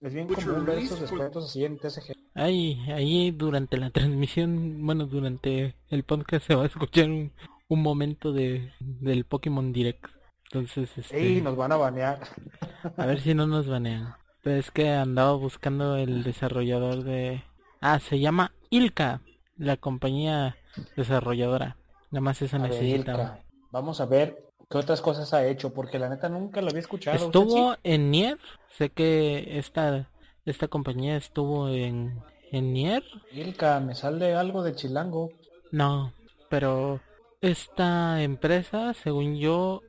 Es 0.00 0.12
bien 0.12 0.28
común 0.28 0.66
ver 0.66 0.78
esos 0.78 1.00
descuentos 1.00 1.44
así 1.46 1.64
en 1.64 1.78
TSG. 1.78 2.12
Ahí, 2.34 2.80
ahí 2.90 3.30
durante 3.30 3.76
la 3.76 3.90
transmisión, 3.90 4.84
bueno, 4.84 5.06
durante 5.06 5.76
el 5.88 6.02
podcast 6.02 6.46
se 6.46 6.54
va 6.54 6.64
a 6.64 6.66
escuchar 6.66 7.08
un, 7.08 7.32
un 7.68 7.82
momento 7.82 8.32
de, 8.32 8.72
del 8.80 9.24
Pokémon 9.24 9.72
Direct. 9.72 10.06
Entonces, 10.44 10.90
este, 10.96 11.18
Ey, 11.18 11.40
nos 11.40 11.56
van 11.56 11.72
a 11.72 11.76
banear. 11.76 12.20
a 12.96 13.06
ver 13.06 13.20
si 13.20 13.34
no 13.34 13.46
nos 13.46 13.66
banean. 13.66 14.14
Pero 14.42 14.56
es 14.56 14.70
que 14.70 14.90
andaba 14.90 15.32
buscando 15.34 15.96
el 15.96 16.22
desarrollador 16.22 17.04
de... 17.04 17.42
Ah, 17.86 18.00
se 18.00 18.18
llama 18.18 18.50
Ilka, 18.70 19.20
la 19.58 19.76
compañía 19.76 20.56
desarrolladora. 20.96 21.76
Nada 22.10 22.22
más 22.22 22.40
eso 22.40 22.56
A 22.56 22.60
ver, 22.60 22.70
necesitaba. 22.70 23.22
Ilka, 23.22 23.44
Vamos 23.72 24.00
a 24.00 24.06
ver 24.06 24.42
qué 24.70 24.78
otras 24.78 25.02
cosas 25.02 25.34
ha 25.34 25.46
hecho, 25.46 25.74
porque 25.74 25.98
la 25.98 26.08
neta 26.08 26.30
nunca 26.30 26.62
lo 26.62 26.68
había 26.68 26.80
escuchado. 26.80 27.26
¿Usted 27.26 27.40
Estuvo 27.40 27.74
sí? 27.74 27.80
en 27.84 28.10
Nier, 28.10 28.38
sé 28.70 28.88
que 28.88 29.58
esta, 29.58 30.08
esta 30.46 30.68
compañía 30.68 31.18
estuvo 31.18 31.68
en, 31.68 32.22
en 32.52 32.72
Nier. 32.72 33.04
Ilka, 33.32 33.80
me 33.80 33.94
sale 33.94 34.34
algo 34.34 34.62
de 34.62 34.74
chilango. 34.74 35.28
No, 35.70 36.14
pero 36.48 37.00
esta 37.42 38.22
empresa, 38.22 38.94
según 38.94 39.36
yo, 39.36 39.82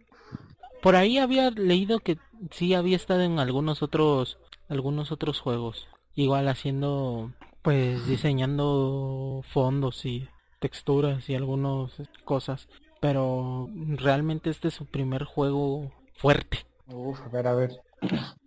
por 0.81 0.97
ahí 0.97 1.17
había 1.17 1.49
leído 1.49 1.99
que 1.99 2.17
sí 2.51 2.73
había 2.73 2.97
estado 2.97 3.21
en 3.21 3.39
algunos 3.39 3.81
otros, 3.81 4.38
algunos 4.67 5.13
otros 5.13 5.39
juegos. 5.39 5.88
Igual 6.13 6.49
haciendo, 6.49 7.31
pues 7.65 8.08
diseñando 8.08 9.41
fondos 9.51 10.06
y 10.06 10.30
texturas 10.60 11.28
y 11.30 11.36
algunas 11.36 11.91
cosas. 12.23 12.69
Pero 13.01 13.67
realmente 13.95 14.51
este 14.51 14.69
es 14.69 14.75
su 14.75 14.86
primer 14.86 15.23
juego 15.25 15.91
fuerte. 16.15 16.60
Uf, 16.88 17.19
a 17.21 17.28
ver, 17.30 17.47
a 17.47 17.54
ver. 17.56 17.82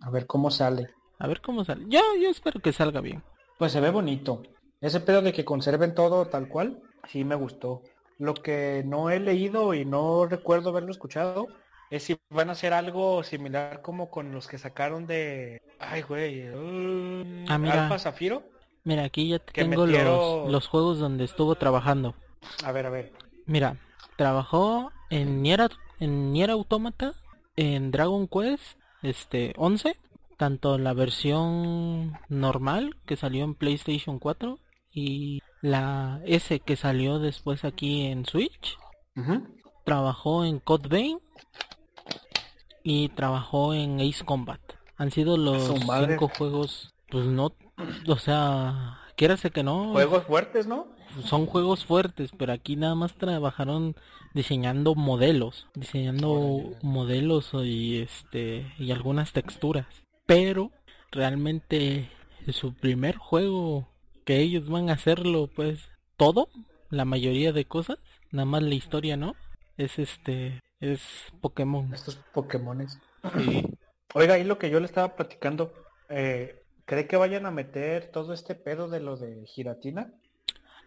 A 0.01 0.09
ver 0.09 0.25
cómo 0.25 0.49
sale. 0.49 0.89
A 1.19 1.27
ver 1.27 1.41
cómo 1.41 1.65
sale. 1.65 1.85
Yo, 1.89 1.99
yo 2.21 2.29
espero 2.29 2.61
que 2.61 2.71
salga 2.73 3.01
bien. 3.01 3.21
Pues 3.57 3.73
se 3.73 3.81
ve 3.81 3.91
bonito. 3.91 4.41
Ese 4.79 5.01
pedo 5.01 5.21
de 5.21 5.33
que 5.33 5.43
conserven 5.43 5.93
todo 5.93 6.27
tal 6.27 6.47
cual, 6.47 6.81
sí 7.09 7.25
me 7.25 7.35
gustó. 7.35 7.83
Lo 8.17 8.33
que 8.33 8.83
no 8.85 9.09
he 9.09 9.19
leído 9.19 9.73
y 9.73 9.83
no 9.83 10.25
recuerdo 10.25 10.69
haberlo 10.69 10.91
escuchado 10.91 11.47
es 11.89 12.03
si 12.03 12.17
van 12.29 12.49
a 12.49 12.53
hacer 12.53 12.71
algo 12.73 13.23
similar 13.23 13.81
como 13.81 14.09
con 14.09 14.31
los 14.31 14.47
que 14.47 14.57
sacaron 14.57 15.07
de... 15.07 15.61
Ay, 15.79 16.03
güey. 16.03 16.49
uh, 16.49 17.45
Ah, 17.49 17.57
mira. 17.57 17.83
Alfa 17.83 17.99
Zafiro. 17.99 18.43
Mira, 18.83 19.03
aquí 19.03 19.27
ya 19.29 19.39
Que 19.39 19.63
tengo 19.63 19.85
metieron- 19.85 20.43
los, 20.45 20.51
los 20.51 20.67
juegos 20.67 20.99
donde 20.99 21.25
estuvo 21.25 21.55
trabajando. 21.55 22.15
A 22.63 22.71
ver, 22.71 22.85
a 22.85 22.89
ver. 22.89 23.11
Mira, 23.45 23.77
trabajó 24.17 24.91
en 25.09 25.41
Nier, 25.41 25.69
en 25.99 26.31
Nier 26.31 26.51
Automata, 26.51 27.13
en 27.55 27.91
Dragon 27.91 28.27
Quest, 28.27 28.77
este, 29.01 29.53
11, 29.57 29.95
tanto 30.37 30.77
la 30.77 30.93
versión 30.93 32.13
normal 32.29 32.95
que 33.05 33.15
salió 33.17 33.43
en 33.43 33.55
PlayStation 33.55 34.19
4 34.19 34.59
y 34.93 35.41
la 35.61 36.21
S 36.25 36.59
que 36.61 36.75
salió 36.77 37.19
después 37.19 37.65
aquí 37.65 38.05
en 38.05 38.25
Switch. 38.25 38.77
Ujú. 39.17 39.43
Trabajó 39.83 40.45
en 40.45 40.59
Code 40.59 40.87
Vein 40.87 41.19
y 42.83 43.09
trabajó 43.09 43.73
en 43.73 43.99
Ace 43.99 44.23
Combat. 44.23 44.61
Han 44.97 45.11
sido 45.11 45.37
los 45.37 45.63
cinco 46.07 46.29
juegos, 46.37 46.93
pues 47.09 47.25
no, 47.25 47.53
o 48.07 48.17
sea, 48.17 48.99
quiérase 49.15 49.51
que 49.51 49.63
no, 49.63 49.91
Juegos 49.91 50.23
fuertes, 50.25 50.67
¿no? 50.67 50.87
son 51.23 51.45
juegos 51.45 51.85
fuertes, 51.85 52.31
pero 52.37 52.53
aquí 52.53 52.75
nada 52.75 52.95
más 52.95 53.15
trabajaron 53.15 53.95
diseñando 54.33 54.95
modelos, 54.95 55.67
diseñando 55.73 56.61
modelos 56.81 57.51
y 57.53 58.01
este 58.01 58.71
y 58.77 58.91
algunas 58.91 59.33
texturas. 59.33 59.87
Pero 60.25 60.71
realmente 61.11 62.09
su 62.51 62.73
primer 62.73 63.17
juego 63.17 63.87
que 64.25 64.39
ellos 64.39 64.69
van 64.69 64.89
a 64.89 64.93
hacerlo 64.93 65.49
pues 65.55 65.89
todo, 66.17 66.49
la 66.89 67.05
mayoría 67.05 67.51
de 67.51 67.65
cosas, 67.65 67.97
nada 68.31 68.45
más 68.45 68.63
la 68.63 68.75
historia, 68.75 69.17
¿no? 69.17 69.35
Es 69.77 69.99
este 69.99 70.59
es 70.79 71.01
Pokémon. 71.41 71.93
Estos 71.93 72.15
Pokémones. 72.33 72.99
Sí. 73.37 73.65
Oiga, 74.13 74.39
y 74.39 74.43
lo 74.43 74.57
que 74.57 74.69
yo 74.69 74.79
le 74.79 74.85
estaba 74.85 75.15
platicando, 75.15 75.73
eh, 76.09 76.58
¿cree 76.89 77.07
que 77.07 77.17
vayan 77.17 77.45
a 77.45 77.51
meter 77.51 78.11
todo 78.11 78.33
este 78.33 78.55
pedo 78.55 78.89
de 78.89 78.99
lo 78.99 79.15
de 79.17 79.45
Giratina? 79.45 80.11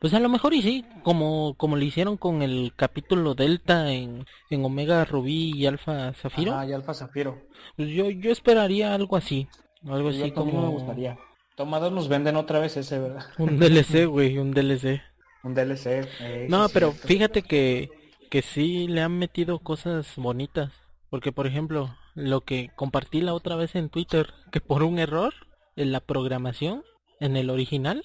Pues 0.01 0.12
a 0.15 0.21
lo 0.21 0.29
mejor 0.29 0.53
y 0.53 0.62
sí, 0.62 0.85
como 1.05 1.55
como 1.57 1.77
le 1.77 1.85
hicieron 1.85 2.17
con 2.17 2.43
el 2.43 2.73
capítulo 2.77 3.35
Delta 3.35 3.93
en 3.93 4.27
en 4.51 4.65
Omega 4.65 5.05
Rubí 5.05 5.53
y 5.55 5.67
Alfa 5.67 6.12
Zafiro. 6.15 6.53
Ah, 6.55 6.67
y 6.67 6.73
Alfa 6.73 6.93
Zafiro. 6.93 7.38
Pues 7.77 7.88
yo, 7.91 8.11
yo 8.11 8.33
esperaría 8.33 8.95
algo 8.95 9.17
así. 9.17 9.49
Algo 9.87 10.11
Yo 10.11 10.25
así 10.25 10.33
como 10.33 10.61
me 10.62 10.69
gustaría. 10.69 11.19
Tomados 11.57 11.93
nos 11.93 12.09
venden 12.09 12.37
otra 12.37 12.59
vez 12.59 12.77
ese, 12.77 12.99
¿verdad? 12.99 13.25
un 13.38 13.59
DLC, 13.59 14.07
güey, 14.07 14.38
un 14.38 14.53
DLC. 14.53 15.01
Un 15.45 15.55
DLC. 15.55 16.09
eh, 16.21 16.47
No, 16.49 16.69
pero 16.69 16.93
cierto. 16.93 17.09
fíjate 17.09 17.43
que, 17.43 17.91
que 18.31 18.43
sí 18.43 18.88
le 18.88 19.03
han 19.03 19.19
metido 19.19 19.59
cosas 19.61 20.15
bonitas. 20.17 20.73
Porque, 21.11 21.31
por 21.33 21.47
ejemplo, 21.47 21.95
lo 22.15 22.41
que 22.41 22.71
compartí 22.75 23.21
la 23.21 23.35
otra 23.35 23.55
vez 23.57 23.75
en 23.77 23.91
Twitter, 23.91 24.33
que 24.51 24.61
por 24.61 24.83
un 24.83 24.99
error 24.99 25.35
la 25.76 26.00
programación, 26.00 26.85
en 27.20 27.37
el 27.37 27.50
original, 27.50 28.02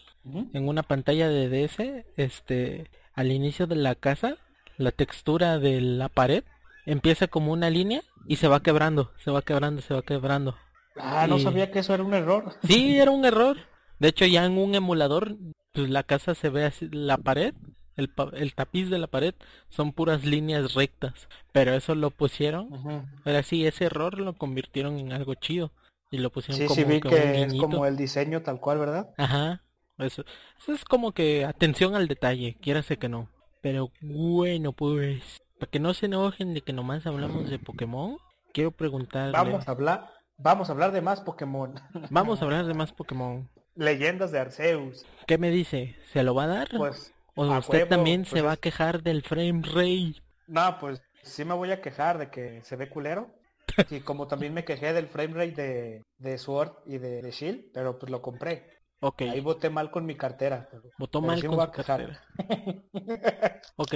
en 0.53 0.67
una 0.67 0.84
pantalla 0.84 1.27
de 1.30 1.49
DS, 1.49 2.06
este, 2.17 2.89
al 3.13 3.32
inicio 3.32 3.65
de 3.67 3.75
la 3.75 3.95
casa, 3.95 4.38
la 4.77 4.91
textura 4.91 5.58
de 5.60 5.82
la 5.82 6.10
pared 6.10 6.43
empieza 6.86 7.27
como 7.27 7.51
una 7.51 7.69
línea 7.69 8.01
y 8.27 8.36
se 8.36 8.47
va 8.47 8.62
quebrando, 8.62 9.12
se 9.23 9.32
va 9.32 9.41
quebrando, 9.41 9.82
se 9.82 9.93
va 9.93 10.01
quebrando. 10.03 10.56
Ah, 10.97 11.25
no 11.27 11.39
sabía 11.39 11.71
que 11.71 11.80
eso 11.80 11.93
era 11.93 12.03
un 12.03 12.13
error. 12.13 12.53
Sí, 12.63 12.97
era 12.97 13.12
un 13.12 13.25
error. 13.25 13.58
De 13.99 14.10
hecho, 14.10 14.25
ya 14.25 14.45
en 14.45 14.58
un 14.58 14.75
emulador, 14.75 15.36
pues 15.73 15.89
la 15.89 16.03
casa 16.03 16.36
se 16.36 16.49
ve 16.49 16.65
así, 16.65 16.88
la 16.91 17.17
pared, 17.17 17.53
el, 17.95 18.10
pa- 18.10 18.32
el 18.34 18.53
tapiz 18.53 18.89
de 18.89 18.99
la 18.99 19.08
pared, 19.08 19.34
son 19.69 19.93
puras 19.93 20.23
líneas 20.25 20.73
rectas. 20.75 21.27
Pero 21.51 21.73
eso 21.73 21.95
lo 21.95 22.12
pusieron, 22.12 22.71
Ujú. 22.71 23.03
ahora 23.25 23.41
sí, 23.43 23.65
ese 23.65 23.86
error 23.86 24.19
lo 24.19 24.34
convirtieron 24.34 24.99
en 24.99 25.12
algo 25.13 25.34
chido. 25.36 25.71
Y 26.10 26.20
lo 26.20 26.32
pusieron 26.32 26.60
Sí, 26.60 26.65
como 26.65 26.76
sí 26.76 26.84
vi 26.84 27.02
que 27.02 27.10
que 27.10 27.15
un 27.15 27.22
es 27.22 27.54
como 27.56 27.86
el 27.86 27.98
diseño 27.98 28.41
tal 28.41 28.60
cual, 28.60 28.80
¿verdad? 28.80 29.13
Ajá. 29.17 29.63
Eso, 29.98 30.24
eso 30.60 30.74
es 30.74 30.86
como 30.86 31.12
que 31.12 31.43
atención 31.43 31.96
al 31.96 32.08
detalle, 32.08 32.56
quiérase 32.62 32.98
que 32.98 33.10
no. 33.10 33.30
Pero 33.62 33.91
bueno, 34.02 34.72
pues, 34.72 35.39
para 35.60 35.72
que 35.72 35.80
no 35.80 35.93
se 35.93 36.06
enojen 36.06 36.54
de 36.54 36.62
que 36.62 36.72
nomás 36.72 37.06
hablamos 37.08 37.50
de 37.50 37.58
Pokémon, 37.58 38.17
quiero 38.54 38.72
preguntarle. 38.72 39.32
Vamos 39.32 39.67
a 39.67 39.72
hablar, 39.72 40.12
vamos 40.38 40.70
a 40.70 40.74
hablar 40.74 40.91
de 40.91 41.02
más 41.02 41.22
Pokémon. 41.22 41.76
Vamos 42.12 42.41
a 42.41 42.46
hablar 42.46 42.65
de 42.65 42.74
más 42.74 42.91
Pokémon. 42.93 43.50
Leyendas 43.76 44.32
de 44.32 44.39
Arceus. 44.39 45.06
¿Qué 45.26 45.38
me 45.38 45.50
dice? 45.52 45.96
¿Se 46.12 46.24
lo 46.24 46.34
va 46.34 46.43
a 46.43 46.48
dar? 46.48 46.70
Pues, 46.76 47.13
¿O 47.36 47.46
usted 47.58 47.80
huevo, 47.80 47.89
también 47.89 48.22
pues 48.22 48.32
se 48.32 48.41
va 48.41 48.54
a 48.54 48.58
quejar 48.58 49.04
del 49.04 49.22
frame 49.22 49.62
rate? 49.63 50.24
no, 50.48 50.78
pues 50.80 51.02
sí 51.22 51.46
me 51.46 51.54
voy 51.54 51.72
a 51.72 51.82
quejar 51.82 52.17
de 52.17 52.30
que 52.30 52.62
se 52.63 52.76
ve 52.76 52.89
culero. 52.89 53.30
Y 53.89 53.99
como 54.01 54.27
también 54.27 54.53
me 54.53 54.63
quejé 54.65 54.93
del 54.93 55.08
frame 55.08 55.34
rate 55.34 55.62
de, 55.62 56.03
de 56.17 56.38
Sword 56.38 56.71
y 56.86 56.97
de, 56.97 57.21
de 57.21 57.32
Shield, 57.32 57.71
pero 57.73 57.97
pues 57.99 58.12
lo 58.12 58.21
compré. 58.21 58.71
Ok, 58.99 59.21
Ahí 59.23 59.39
voté 59.41 59.69
mal 59.69 59.91
con 59.91 60.06
mi 60.06 60.15
cartera. 60.15 60.67
pero- 60.71 60.84
votó 60.97 61.19
pero 61.21 61.27
mal 61.27 61.39
sí 61.41 61.47
con 61.47 61.60
su 61.62 61.71
cartera. 61.71 62.21
Ok, 63.75 63.93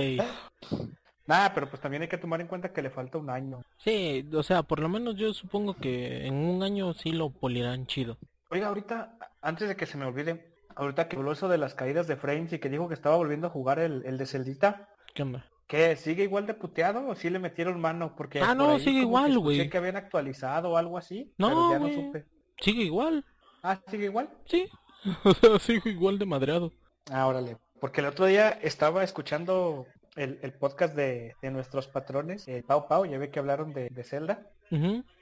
Nada, 1.27 1.53
pero 1.53 1.69
pues 1.69 1.81
también 1.81 2.01
hay 2.03 2.10
que 2.10 2.17
tomar 2.17 2.41
en 2.41 2.47
cuenta 2.47 2.73
que 2.73 2.81
le 2.81 2.89
falta 2.89 3.17
un 3.17 3.29
año. 3.29 3.62
sí, 3.77 4.27
o 4.34 4.43
sea, 4.43 4.63
por 4.63 4.79
lo 4.79 4.89
menos 4.89 5.15
yo 5.15 5.34
supongo 5.34 5.75
que 5.75 6.25
en 6.27 6.34
un 6.36 6.62
año 6.63 6.93
sí 6.93 7.12
lo 7.12 7.29
polirán 7.31 7.88
chido. 7.88 8.17
Oiga, 8.49 8.67
ahorita, 8.67 9.17
antes 9.41 9.67
de 9.69 9.75
que 9.75 9.86
se 9.86 9.97
me 9.97 10.05
olvide, 10.05 10.53
ahorita 10.75 11.07
que 11.07 11.15
habló 11.15 11.31
eso 11.31 11.47
de 11.47 11.57
las 11.57 11.73
caídas 11.73 12.07
de 12.07 12.17
frames 12.17 12.51
y 12.53 12.60
que 12.60 12.69
dijo 12.69 12.88
que 12.88 12.93
estaba 12.95 13.15
volviendo 13.15 13.47
a 13.47 13.51
jugar 13.51 13.79
el, 13.79 14.03
el 14.05 14.17
de 14.17 14.25
Celdita, 14.25 14.89
¿Qué 15.13 15.23
onda? 15.23 15.45
¿Qué? 15.71 15.95
¿Sigue 15.95 16.23
igual 16.23 16.45
de 16.45 16.53
puteado 16.53 17.07
o 17.07 17.15
sí 17.15 17.29
le 17.29 17.39
metieron 17.39 17.79
mano? 17.79 18.13
Porque 18.17 18.41
Ah, 18.41 18.53
no, 18.53 18.77
sigue 18.77 18.99
que 18.99 19.05
igual, 19.05 19.39
güey. 19.39 19.69
que 19.69 19.77
habían 19.77 19.95
actualizado 19.95 20.71
o 20.71 20.77
algo 20.77 20.97
así, 20.97 21.34
No, 21.38 21.47
pero 21.47 21.71
ya 21.71 21.79
no 21.79 21.89
supe. 21.93 22.25
Sigue 22.60 22.84
igual, 22.84 23.23
Ah, 23.63 23.79
¿sigue 23.89 24.05
igual? 24.05 24.29
sí. 24.45 24.67
O 25.23 25.34
sea, 25.34 25.57
sigo 25.60 25.89
igual 25.89 26.19
de 26.19 26.25
madreado. 26.27 26.71
Ah, 27.10 27.25
órale. 27.25 27.57
Porque 27.79 28.01
el 28.01 28.07
otro 28.07 28.25
día 28.25 28.49
estaba 28.49 29.03
escuchando 29.03 29.88
el, 30.15 30.38
el 30.43 30.53
podcast 30.53 30.93
de, 30.95 31.34
de 31.41 31.49
nuestros 31.51 31.88
patrones, 31.88 32.47
el 32.47 32.63
Pau 32.63 32.88
Pau, 32.88 33.05
ya 33.05 33.17
ve 33.17 33.31
que 33.31 33.39
hablaron 33.39 33.73
de, 33.73 33.89
de 33.89 34.03
Zelda. 34.03 34.43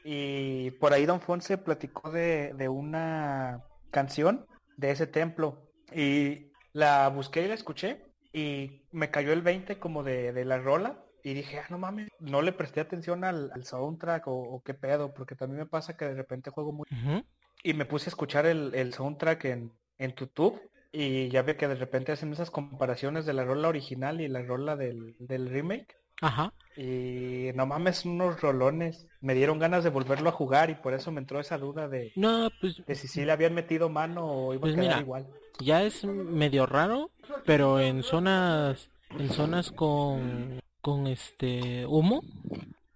Y 0.04 0.72
por 0.72 0.94
ahí 0.94 1.06
Don 1.06 1.22
Fonse 1.22 1.58
platicó 1.58 2.12
de, 2.12 2.54
de 2.56 2.68
una 2.70 3.64
canción 3.92 4.46
de 4.78 4.92
ese 4.92 5.08
templo. 5.08 5.70
Y 5.96 6.52
la 6.74 7.08
busqué 7.10 7.44
y 7.44 7.48
la 7.48 7.54
escuché 7.54 8.04
y 8.34 8.82
me 8.92 9.10
cayó 9.12 9.34
el 9.34 9.42
20 9.42 9.80
como 9.80 10.04
de, 10.04 10.34
de 10.34 10.46
la 10.46 10.60
rola 10.60 11.04
y 11.24 11.34
dije, 11.34 11.60
ah, 11.60 11.66
no 11.70 11.78
mames, 11.78 12.10
no 12.20 12.42
le 12.42 12.54
presté 12.54 12.80
atención 12.80 13.24
al, 13.24 13.52
al 13.54 13.66
soundtrack 13.66 14.28
o, 14.28 14.32
o, 14.34 14.64
qué 14.64 14.74
pedo, 14.74 15.14
porque 15.14 15.36
también 15.36 15.60
me 15.60 15.66
pasa 15.66 15.98
que 15.98 16.06
de 16.06 16.16
repente 16.16 16.50
juego 16.52 16.72
muy... 16.72 16.86
Uh 16.92 16.96
-huh. 16.96 17.26
Y 17.64 17.74
me 17.74 17.86
puse 17.86 18.08
a 18.08 18.12
escuchar 18.12 18.46
el, 18.46 18.74
el 18.74 18.94
soundtrack 18.94 19.46
en, 19.46 19.72
en 19.98 20.14
YouTube 20.16 20.62
y 20.92 21.30
ya 21.30 21.42
ve 21.42 21.58
que 21.58 21.68
de 21.68 21.76
repente 21.76 22.12
hacen 22.12 22.32
esas 22.32 22.52
comparaciones 22.52 23.26
de 23.26 23.34
la 23.34 23.44
rola 23.44 23.68
original 23.68 24.22
y 24.22 24.28
la 24.28 24.42
rola 24.42 24.76
del, 24.76 25.16
del 25.20 25.50
remake. 25.50 25.99
Ajá. 26.22 26.54
Y 26.76 27.52
no 27.56 27.66
mames, 27.66 28.06
unos 28.06 28.40
rolones. 28.42 29.08
Me 29.22 29.34
dieron 29.34 29.60
ganas 29.60 29.84
de 29.84 29.90
volverlo 29.90 30.30
a 30.30 30.34
jugar 30.34 30.70
y 30.70 30.76
por 30.76 30.94
eso 30.94 31.12
me 31.12 31.20
entró 31.20 31.40
esa 31.40 31.58
duda 31.58 31.88
de, 31.88 32.14
no, 32.16 32.50
pues, 32.62 32.82
de 32.86 32.96
si 32.96 33.08
sí 33.08 33.26
le 33.26 33.32
habían 33.32 33.54
metido 33.54 33.90
mano 33.90 34.26
o 34.26 34.54
iba 34.54 34.62
pues 34.62 34.74
a 34.74 34.76
quedar 34.76 34.88
mira, 34.88 35.02
igual. 35.02 35.28
Ya 35.60 35.84
es 35.84 36.06
medio 36.06 36.66
raro, 36.66 37.12
pero 37.46 37.80
en 37.80 38.04
zonas 38.04 38.90
en 39.18 39.30
zonas 39.30 39.72
con 39.72 40.62
con 40.82 41.08
este 41.08 41.86
humo 41.86 42.24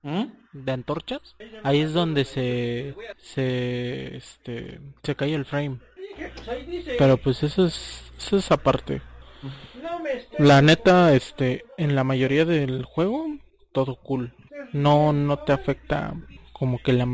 ¿Mm? 0.03 0.23
de 0.53 0.71
antorchas, 0.71 1.35
ahí 1.63 1.81
es 1.81 1.91
donde 1.93 2.23
se 2.23 2.95
se 3.17 4.15
este 4.15 4.79
se 5.03 5.15
cae 5.15 5.33
el 5.33 5.45
frame. 5.45 5.79
Pero 6.97 7.17
pues 7.17 7.43
eso 7.43 7.65
es 7.65 8.11
eso 8.17 8.37
es 8.37 8.51
aparte. 8.51 9.01
La 10.37 10.61
neta, 10.61 11.13
este, 11.13 11.65
en 11.77 11.95
la 11.95 12.03
mayoría 12.03 12.45
del 12.45 12.83
juego, 12.83 13.27
todo 13.71 13.95
cool. 13.97 14.33
No, 14.71 15.13
no 15.13 15.39
te 15.39 15.53
afecta 15.53 16.15
como 16.51 16.79
que 16.79 16.93
la 16.93 17.07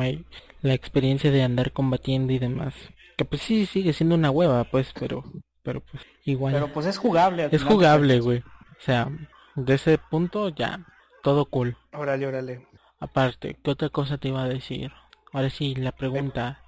la 0.62 0.74
experiencia 0.74 1.32
de 1.32 1.44
andar 1.44 1.72
combatiendo 1.72 2.34
y 2.34 2.40
demás. 2.40 2.74
Que 3.18 3.26
pues 3.26 3.42
sí 3.42 3.66
sigue 3.66 3.94
siendo 3.94 4.16
una 4.16 4.32
hueva, 4.32 4.64
pues, 4.66 4.94
pero, 4.98 5.24
pero 5.64 5.82
pues 5.82 6.04
igual. 6.26 6.54
Pero 6.54 6.72
pues 6.72 6.86
es 6.86 6.98
jugable. 6.98 7.50
es 7.52 7.64
jugable, 7.64 8.20
güey. 8.20 8.40
O 8.40 8.82
sea, 8.82 9.10
de 9.56 9.74
ese 9.74 9.98
punto 9.98 10.50
ya, 10.50 10.86
todo 11.24 11.46
cool. 11.46 11.78
Órale, 11.94 12.28
órale. 12.28 12.68
Aparte, 13.00 13.58
¿qué 13.62 13.72
otra 13.72 13.90
cosa 13.90 14.18
te 14.18 14.30
iba 14.30 14.44
a 14.44 14.50
decir? 14.50 14.92
Ahora 15.32 15.50
sí, 15.50 15.76
la 15.76 15.92
pregunta. 15.92 16.62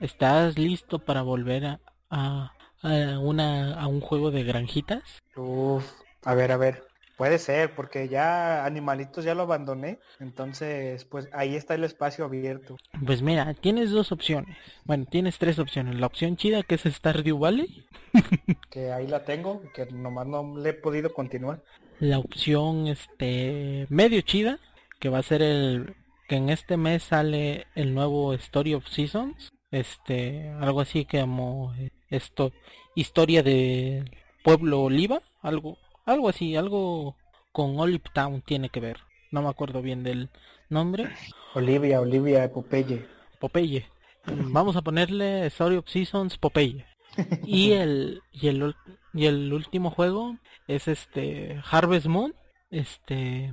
¿estás 0.00 0.58
listo 0.58 0.98
para 0.98 1.22
volver 1.22 1.64
a, 1.64 1.80
a, 2.10 2.52
a 2.82 3.18
una, 3.18 3.80
a 3.80 3.86
un 3.86 4.00
juego 4.00 4.30
de 4.30 4.44
granjitas? 4.44 5.02
Uf, 5.38 5.84
a 6.24 6.34
ver, 6.34 6.52
a 6.52 6.56
ver. 6.56 6.88
Puede 7.16 7.38
ser, 7.40 7.74
porque 7.74 8.08
ya 8.08 8.64
Animalitos 8.64 9.24
ya 9.24 9.34
lo 9.34 9.42
abandoné. 9.42 9.98
Entonces, 10.20 11.04
pues 11.04 11.28
ahí 11.32 11.56
está 11.56 11.74
el 11.74 11.82
espacio 11.82 12.24
abierto. 12.24 12.76
Pues 13.04 13.22
mira, 13.22 13.54
tienes 13.54 13.90
dos 13.90 14.12
opciones. 14.12 14.56
Bueno, 14.84 15.04
tienes 15.04 15.36
tres 15.38 15.58
opciones. 15.58 15.96
La 15.96 16.06
opción 16.06 16.36
chida 16.36 16.62
que 16.62 16.76
es 16.76 16.82
Stardew 16.82 17.38
Valley. 17.38 17.84
Que 18.70 18.92
ahí 18.92 19.06
la 19.06 19.24
tengo, 19.24 19.62
que 19.74 19.86
nomás 19.86 20.26
no 20.26 20.56
le 20.56 20.70
he 20.70 20.74
podido 20.74 21.12
continuar. 21.12 21.62
La 21.98 22.18
opción 22.18 22.86
este 22.86 23.86
medio 23.88 24.20
chida, 24.20 24.60
que 25.00 25.08
va 25.08 25.18
a 25.18 25.22
ser 25.22 25.42
el 25.42 25.96
que 26.28 26.36
en 26.36 26.50
este 26.50 26.76
mes 26.76 27.02
sale 27.02 27.66
el 27.74 27.94
nuevo 27.94 28.32
Story 28.34 28.74
of 28.74 28.86
Seasons. 28.86 29.50
Este, 29.70 30.50
algo 30.60 30.80
así 30.80 31.04
como 31.04 31.74
eh, 31.74 31.90
esto, 32.10 32.52
historia 32.94 33.42
de 33.42 34.04
Pueblo 34.48 34.84
Oliva, 34.84 35.20
algo, 35.42 35.76
algo 36.06 36.30
así, 36.30 36.56
algo 36.56 37.16
con 37.52 37.78
Olive 37.78 38.04
Town 38.14 38.40
tiene 38.40 38.70
que 38.70 38.80
ver. 38.80 38.96
No 39.30 39.42
me 39.42 39.50
acuerdo 39.50 39.82
bien 39.82 40.02
del 40.02 40.30
nombre. 40.70 41.10
Olivia, 41.52 42.00
Olivia 42.00 42.50
Popeye. 42.50 43.04
Popeye. 43.40 43.84
Vamos 44.24 44.74
a 44.76 44.80
ponerle 44.80 45.44
Story 45.48 45.76
of 45.76 45.86
Seasons 45.86 46.38
Popeye. 46.38 46.86
Y 47.44 47.72
el 47.72 48.22
y 48.32 48.48
el 48.48 48.74
y 49.12 49.26
el 49.26 49.52
último 49.52 49.90
juego 49.90 50.38
es 50.66 50.88
este 50.88 51.60
Harvest 51.70 52.06
Moon, 52.06 52.34
este 52.70 53.52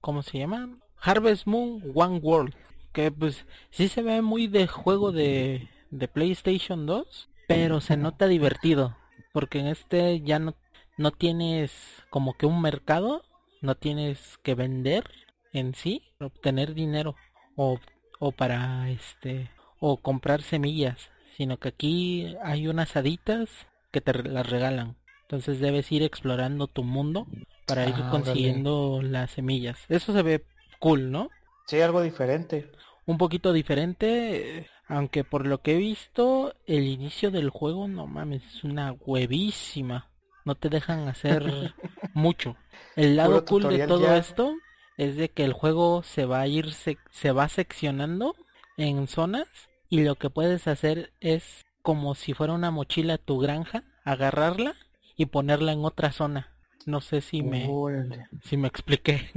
¿cómo 0.00 0.22
se 0.22 0.38
llama? 0.38 0.80
Harvest 1.00 1.46
Moon 1.46 1.92
One 1.94 2.18
World, 2.18 2.56
que 2.92 3.12
pues 3.12 3.46
sí 3.70 3.86
se 3.86 4.02
ve 4.02 4.20
muy 4.20 4.48
de 4.48 4.66
juego 4.66 5.12
de 5.12 5.68
de 5.92 6.08
PlayStation 6.08 6.86
2, 6.86 7.28
pero 7.46 7.80
se 7.80 7.96
nota 7.96 8.26
divertido, 8.26 8.96
porque 9.32 9.60
en 9.60 9.66
este 9.68 10.20
ya 10.20 10.38
no 10.38 10.54
no 10.96 11.12
tienes 11.12 11.72
como 12.10 12.34
que 12.34 12.46
un 12.46 12.60
mercado, 12.60 13.22
no 13.60 13.76
tienes 13.76 14.38
que 14.42 14.54
vender 14.54 15.04
en 15.52 15.74
sí, 15.74 16.02
para 16.18 16.26
obtener 16.28 16.74
dinero 16.74 17.14
o 17.56 17.78
o 18.18 18.32
para 18.32 18.90
este 18.90 19.50
o 19.80 19.98
comprar 19.98 20.42
semillas, 20.42 21.10
sino 21.36 21.58
que 21.58 21.68
aquí 21.68 22.36
hay 22.42 22.66
unas 22.68 22.96
haditas 22.96 23.48
que 23.92 24.00
te 24.00 24.12
las 24.24 24.48
regalan. 24.48 24.96
Entonces 25.22 25.60
debes 25.60 25.90
ir 25.92 26.02
explorando 26.02 26.66
tu 26.66 26.82
mundo 26.84 27.26
para 27.66 27.86
ir 27.86 27.94
Ah, 27.96 28.08
consiguiendo 28.08 29.00
las 29.02 29.30
semillas. 29.32 29.78
Eso 29.88 30.12
se 30.12 30.22
ve 30.22 30.44
cool, 30.80 31.10
¿no? 31.10 31.30
Sí, 31.68 31.80
algo 31.80 32.02
diferente. 32.02 32.68
Un 33.06 33.16
poquito 33.18 33.52
diferente, 33.52 34.68
aunque 34.88 35.24
por 35.24 35.46
lo 35.46 35.60
que 35.62 35.74
he 35.74 35.78
visto, 35.78 36.54
el 36.66 36.84
inicio 36.86 37.30
del 37.30 37.50
juego, 37.50 37.88
no 37.88 38.06
mames, 38.06 38.42
es 38.54 38.64
una 38.64 38.92
huevísima. 38.92 40.10
No 40.44 40.54
te 40.54 40.68
dejan 40.70 41.08
hacer 41.08 41.42
mucho. 42.14 42.56
El 42.96 43.16
lado 43.16 43.42
Puro 43.42 43.46
cool 43.46 43.68
de 43.68 43.78
todo 43.86 44.00
ya. 44.04 44.16
esto 44.16 44.54
es 44.96 45.16
de 45.16 45.28
que 45.30 45.44
el 45.44 45.52
juego 45.52 46.02
se 46.02 46.24
va 46.24 46.40
a 46.40 46.46
ir, 46.46 46.66
sec- 46.68 46.98
se 47.10 47.32
va 47.32 47.48
seccionando 47.48 48.34
en 48.76 49.06
zonas 49.08 49.46
y 49.90 50.02
lo 50.02 50.16
que 50.16 50.30
puedes 50.30 50.66
hacer 50.66 51.12
es 51.20 51.64
como 51.82 52.14
si 52.14 52.34
fuera 52.34 52.52
una 52.52 52.70
mochila 52.70 53.18
tu 53.18 53.38
granja, 53.38 53.84
agarrarla 54.04 54.74
y 55.16 55.26
ponerla 55.26 55.72
en 55.72 55.84
otra 55.84 56.12
zona. 56.12 56.52
No 56.86 57.00
sé 57.00 57.20
si 57.20 57.42
me, 57.42 57.66
Órale. 57.68 58.26
si 58.42 58.56
me 58.56 58.68
expliqué. 58.68 59.30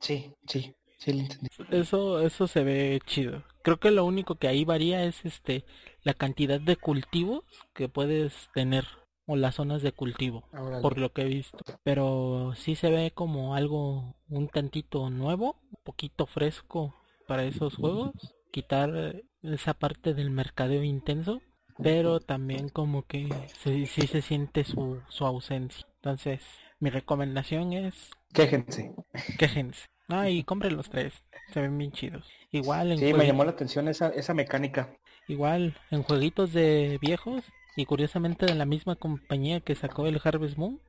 Sí, 0.00 0.32
sí, 0.46 0.74
sí 0.98 1.12
lo 1.12 1.20
entendí. 1.20 1.48
Eso, 1.70 2.20
eso 2.20 2.46
se 2.46 2.64
ve 2.64 3.00
chido. 3.06 3.42
Creo 3.64 3.80
que 3.80 3.90
lo 3.90 4.04
único 4.04 4.34
que 4.34 4.46
ahí 4.46 4.66
varía 4.66 5.04
es 5.04 5.24
este 5.24 5.64
la 6.02 6.12
cantidad 6.12 6.60
de 6.60 6.76
cultivos 6.76 7.44
que 7.72 7.88
puedes 7.88 8.50
tener 8.52 8.84
o 9.26 9.36
las 9.36 9.54
zonas 9.54 9.80
de 9.80 9.90
cultivo, 9.92 10.44
Órale. 10.52 10.82
por 10.82 10.98
lo 10.98 11.14
que 11.14 11.22
he 11.22 11.24
visto. 11.24 11.64
Pero 11.82 12.52
sí 12.56 12.74
se 12.76 12.90
ve 12.90 13.10
como 13.14 13.54
algo 13.54 14.16
un 14.28 14.48
tantito 14.48 15.08
nuevo, 15.08 15.56
un 15.70 15.82
poquito 15.82 16.26
fresco 16.26 16.94
para 17.26 17.44
esos 17.44 17.76
juegos. 17.76 18.12
Quitar 18.52 19.22
esa 19.42 19.72
parte 19.72 20.12
del 20.12 20.30
mercadeo 20.30 20.82
intenso, 20.82 21.40
pero 21.82 22.20
también 22.20 22.68
como 22.68 23.06
que 23.06 23.30
sí, 23.62 23.86
sí 23.86 24.06
se 24.06 24.20
siente 24.20 24.64
su, 24.64 25.00
su 25.08 25.24
ausencia. 25.24 25.86
Entonces, 26.02 26.42
mi 26.80 26.90
recomendación 26.90 27.72
es 27.72 28.10
Quéjense. 28.34 28.92
Quéjense. 29.38 29.86
Ah, 30.08 30.30
y 30.30 30.44
compren 30.44 30.76
los 30.76 30.88
tres. 30.88 31.12
Se 31.52 31.60
ven 31.60 31.76
bien 31.76 31.92
chidos. 31.92 32.26
Igual 32.50 32.92
en, 32.92 32.98
Sí, 32.98 33.12
me 33.14 33.26
llamó 33.26 33.44
la 33.44 33.50
atención 33.52 33.88
esa, 33.88 34.08
esa 34.08 34.34
mecánica. 34.34 34.96
igual 35.26 35.76
en 35.90 36.02
jueguitos 36.02 36.52
de 36.54 36.98
viejos 37.00 37.44
y 37.76 37.84
curiosamente 37.86 38.46
de 38.46 38.54
la 38.54 38.64
misma 38.64 38.96
compañía 38.96 39.60
que 39.60 39.74
sacó 39.74 40.06
el 40.06 40.20
Harvest 40.22 40.56
Moon. 40.56 40.80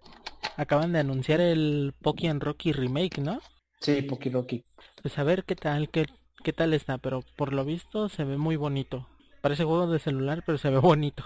Acaban 0.58 0.93
de 0.93 0.99
anunciar 0.99 1.41
el 1.41 1.93
Pokémon 2.01 2.39
Rocky 2.41 2.71
Remake, 2.73 3.21
¿no? 3.21 3.41
Sí, 3.80 4.01
Pokidoki. 4.01 4.65
Pues 5.01 5.17
a 5.17 5.23
ver 5.23 5.45
qué 5.45 5.56
tal, 5.56 5.89
qué, 5.89 6.06
qué 6.43 6.51
tal 6.51 6.73
está, 6.73 6.97
pero 6.97 7.23
por 7.38 7.54
lo 7.54 7.63
visto 7.63 8.10
se 8.10 8.25
ve 8.25 8.38
muy 8.38 8.58
bonito. 8.58 9.08
Parece 9.41 9.63
juego 9.63 9.88
de 9.88 9.99
celular, 9.99 10.43
pero 10.45 10.58
se 10.58 10.69
ve 10.69 10.80
bonito. 10.80 11.23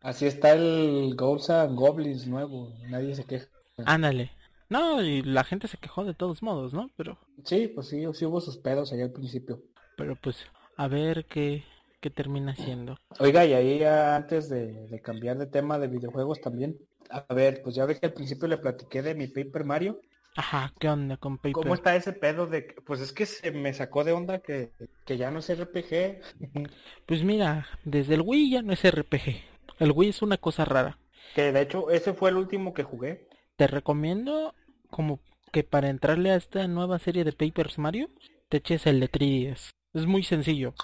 Así 0.00 0.26
está 0.26 0.52
el 0.52 1.14
Ghosts 1.16 1.50
and 1.50 1.76
Goblins 1.76 2.26
nuevo. 2.28 2.72
Nadie 2.88 3.14
se 3.16 3.24
queja. 3.24 3.46
Ándale. 3.84 4.30
No, 4.68 5.02
y 5.02 5.22
la 5.22 5.44
gente 5.44 5.68
se 5.68 5.78
quejó 5.78 6.04
de 6.04 6.14
todos 6.14 6.42
modos, 6.42 6.74
¿no? 6.74 6.90
Pero, 6.96 7.18
Sí, 7.44 7.68
pues 7.68 7.88
sí, 7.88 8.04
sí 8.14 8.24
hubo 8.26 8.40
sus 8.40 8.58
pedos 8.58 8.92
allá 8.92 9.04
al 9.04 9.12
principio. 9.12 9.62
pero 9.96 10.16
pues 10.16 10.46
a 10.76 10.88
ver 10.88 11.26
qué, 11.26 11.64
qué 12.00 12.10
termina 12.10 12.54
siendo. 12.56 12.96
Oiga, 13.18 13.44
y 13.44 13.52
ahí 13.52 13.78
ya 13.78 14.16
antes 14.16 14.48
de, 14.48 14.86
de 14.88 15.00
cambiar 15.00 15.38
de 15.38 15.46
tema 15.46 15.78
de 15.78 15.88
videojuegos 15.88 16.40
también. 16.40 16.78
A 17.10 17.32
ver, 17.34 17.62
pues 17.62 17.74
ya 17.76 17.84
ve 17.86 17.98
que 17.98 18.06
al 18.06 18.12
principio 18.14 18.48
le 18.48 18.58
platiqué 18.58 19.02
de 19.02 19.14
mi 19.14 19.26
Paper 19.28 19.64
Mario. 19.64 20.00
Ajá, 20.36 20.72
¿qué 20.80 20.88
onda 20.88 21.16
con 21.16 21.36
Paper? 21.36 21.52
¿Cómo 21.52 21.74
está 21.74 21.94
ese 21.94 22.12
pedo 22.12 22.46
de 22.46 22.66
que, 22.66 22.80
pues 22.82 23.00
es 23.00 23.12
que 23.12 23.24
se 23.26 23.52
me 23.52 23.72
sacó 23.72 24.02
de 24.02 24.12
onda 24.12 24.40
que, 24.40 24.72
que 25.04 25.16
ya 25.16 25.30
no 25.30 25.38
es 25.38 25.48
RPG? 25.56 26.20
Pues 27.06 27.22
mira, 27.22 27.66
desde 27.84 28.14
el 28.14 28.22
Wii 28.22 28.50
ya 28.50 28.62
no 28.62 28.72
es 28.72 28.82
RPG. 28.90 29.42
El 29.78 29.92
Wii 29.92 30.10
es 30.10 30.22
una 30.22 30.38
cosa 30.38 30.64
rara. 30.64 30.98
Que 31.34 31.52
de 31.52 31.60
hecho 31.62 31.90
ese 31.90 32.14
fue 32.14 32.30
el 32.30 32.36
último 32.36 32.74
que 32.74 32.82
jugué. 32.82 33.28
Te 33.56 33.66
recomiendo 33.66 34.54
como 34.90 35.20
que 35.52 35.62
para 35.64 35.88
entrarle 35.88 36.30
a 36.30 36.36
esta 36.36 36.66
nueva 36.68 36.98
serie 36.98 37.24
de 37.24 37.32
Papers 37.32 37.78
Mario, 37.78 38.08
te 38.48 38.56
eches 38.58 38.86
el 38.86 39.00
de 39.00 39.10
3DS. 39.10 39.70
Es 39.92 40.06
muy 40.06 40.22
sencillo. 40.24 40.74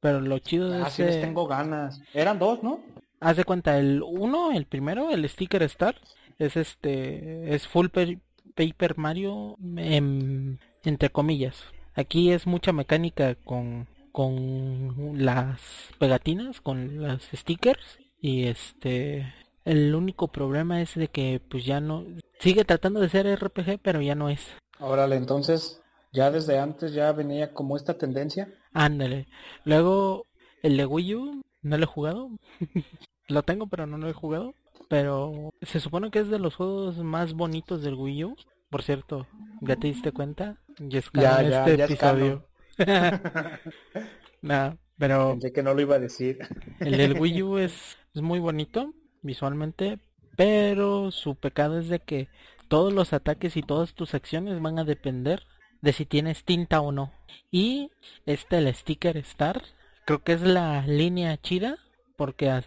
Pero 0.00 0.20
lo 0.20 0.38
chido 0.38 0.68
de 0.70 0.82
Ah, 0.82 0.90
sí 0.90 1.02
les 1.02 1.12
ese... 1.16 1.20
tengo 1.26 1.46
ganas. 1.46 2.00
Eran 2.14 2.38
dos, 2.38 2.62
¿no? 2.62 2.80
Haz 3.20 3.36
de 3.36 3.44
cuenta, 3.44 3.78
el 3.78 4.02
uno, 4.02 4.52
el 4.52 4.66
primero, 4.66 5.10
el 5.10 5.28
Sticker 5.28 5.62
Star, 5.64 5.96
es 6.38 6.56
este, 6.56 7.52
es 7.54 7.66
full 7.66 7.88
pa- 7.88 8.06
Paper 8.54 8.96
Mario, 8.96 9.56
em, 9.76 10.58
entre 10.84 11.10
comillas. 11.10 11.64
Aquí 11.94 12.30
es 12.30 12.46
mucha 12.46 12.72
mecánica 12.72 13.34
con, 13.34 13.88
con 14.12 15.14
las 15.24 15.60
pegatinas, 15.98 16.60
con 16.60 17.02
las 17.02 17.22
stickers, 17.34 17.98
y 18.20 18.44
este, 18.44 19.32
El 19.68 19.94
único 19.94 20.28
problema 20.28 20.80
es 20.80 20.94
de 20.94 21.08
que 21.08 21.42
pues 21.46 21.66
ya 21.66 21.78
no 21.78 22.06
sigue 22.40 22.64
tratando 22.64 23.00
de 23.00 23.10
ser 23.10 23.26
RPG, 23.26 23.78
pero 23.82 24.00
ya 24.00 24.14
no 24.14 24.30
es. 24.30 24.40
Órale, 24.80 25.16
entonces 25.16 25.82
ya 26.10 26.30
desde 26.30 26.58
antes 26.58 26.94
ya 26.94 27.12
venía 27.12 27.52
como 27.52 27.76
esta 27.76 27.98
tendencia. 27.98 28.48
Ándale. 28.72 29.26
Luego 29.64 30.24
el 30.62 30.78
de 30.78 30.86
Wii 30.86 31.14
U 31.16 31.42
no 31.60 31.76
lo 31.76 31.82
he 31.84 31.86
jugado. 31.86 32.30
lo 33.28 33.42
tengo, 33.42 33.66
pero 33.66 33.86
no 33.86 33.98
lo 33.98 34.08
he 34.08 34.14
jugado. 34.14 34.54
Pero 34.88 35.50
se 35.60 35.80
supone 35.80 36.10
que 36.10 36.20
es 36.20 36.30
de 36.30 36.38
los 36.38 36.54
juegos 36.56 36.96
más 36.96 37.34
bonitos 37.34 37.82
del 37.82 37.94
Wii 37.94 38.24
U. 38.24 38.36
Por 38.70 38.82
cierto, 38.82 39.26
¿ya 39.60 39.76
te 39.76 39.88
diste 39.88 40.12
cuenta? 40.12 40.56
Ya 40.78 41.00
es 41.00 41.10
Ya, 41.12 41.42
este 41.42 41.76
ya 41.76 41.84
episodio. 41.84 42.48
Nah, 44.40 44.76
pero 44.96 45.32
Pensé 45.32 45.52
que 45.52 45.62
no 45.62 45.74
lo 45.74 45.82
iba 45.82 45.96
a 45.96 45.98
decir. 45.98 46.38
el 46.80 46.96
del 46.96 47.12
Wii 47.20 47.42
U 47.42 47.58
es, 47.58 47.98
es 48.14 48.22
muy 48.22 48.38
bonito 48.38 48.94
visualmente, 49.22 49.98
pero 50.36 51.10
su 51.10 51.34
pecado 51.34 51.78
es 51.78 51.88
de 51.88 52.00
que 52.00 52.28
todos 52.68 52.92
los 52.92 53.12
ataques 53.12 53.56
y 53.56 53.62
todas 53.62 53.94
tus 53.94 54.14
acciones 54.14 54.60
van 54.60 54.78
a 54.78 54.84
depender 54.84 55.42
de 55.80 55.92
si 55.92 56.06
tienes 56.06 56.44
tinta 56.44 56.80
o 56.80 56.92
no. 56.92 57.12
Y 57.50 57.90
este, 58.26 58.58
el 58.58 58.74
sticker 58.74 59.16
Star, 59.18 59.62
creo 60.04 60.22
que 60.22 60.32
es 60.32 60.42
la 60.42 60.86
línea 60.86 61.36
chida, 61.38 61.78
porque 62.16 62.62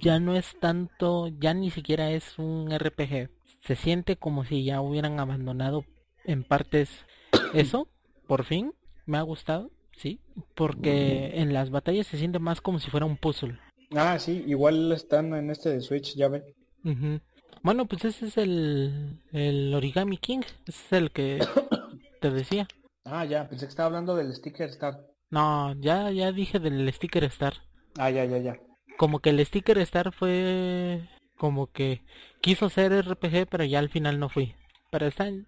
ya 0.00 0.20
no 0.20 0.34
es 0.36 0.58
tanto, 0.60 1.28
ya 1.28 1.54
ni 1.54 1.70
siquiera 1.70 2.10
es 2.10 2.38
un 2.38 2.70
RPG. 2.70 3.30
Se 3.60 3.76
siente 3.76 4.16
como 4.16 4.44
si 4.44 4.64
ya 4.64 4.80
hubieran 4.80 5.18
abandonado 5.20 5.84
en 6.24 6.44
partes 6.44 6.90
eso, 7.54 7.88
por 8.26 8.44
fin, 8.44 8.72
me 9.06 9.18
ha 9.18 9.22
gustado, 9.22 9.70
sí, 9.96 10.20
porque 10.54 11.40
en 11.40 11.54
las 11.54 11.70
batallas 11.70 12.06
se 12.06 12.18
siente 12.18 12.38
más 12.38 12.60
como 12.60 12.78
si 12.78 12.90
fuera 12.90 13.06
un 13.06 13.16
puzzle. 13.16 13.58
Ah, 13.96 14.18
sí, 14.18 14.44
igual 14.46 14.92
están 14.92 15.34
en 15.34 15.50
este 15.50 15.70
de 15.70 15.80
Switch, 15.80 16.14
ya 16.16 16.28
ven. 16.28 16.44
Ujú. 16.84 17.20
Bueno, 17.62 17.86
pues 17.86 18.04
ese 18.04 18.26
es 18.26 18.36
el, 18.36 19.20
el 19.32 19.72
Origami 19.74 20.18
King, 20.18 20.40
ese 20.66 20.84
es 20.86 20.92
el 20.92 21.10
que 21.10 21.38
te 22.20 22.30
decía. 22.30 22.68
Ah, 23.04 23.24
ya, 23.24 23.48
pensé 23.48 23.66
que 23.66 23.70
estaba 23.70 23.86
hablando 23.86 24.16
del 24.16 24.34
sticker 24.34 24.68
Star. 24.70 25.00
No, 25.30 25.74
ya, 25.80 26.10
ya 26.10 26.32
dije 26.32 26.58
del 26.58 26.92
sticker 26.92 27.24
Star. 27.24 27.54
Ah, 27.96 28.10
ya, 28.10 28.24
ya, 28.24 28.38
ya. 28.38 28.58
Como 28.98 29.20
que 29.20 29.30
el 29.30 29.44
sticker 29.44 29.78
Star 29.78 30.12
fue 30.12 31.08
como 31.36 31.66
que 31.66 32.02
quiso 32.40 32.68
ser 32.68 32.92
RPG, 32.92 33.48
pero 33.48 33.64
ya 33.64 33.78
al 33.78 33.88
final 33.88 34.18
no 34.18 34.28
fui. 34.28 34.54
Pero 34.90 35.06
están 35.06 35.46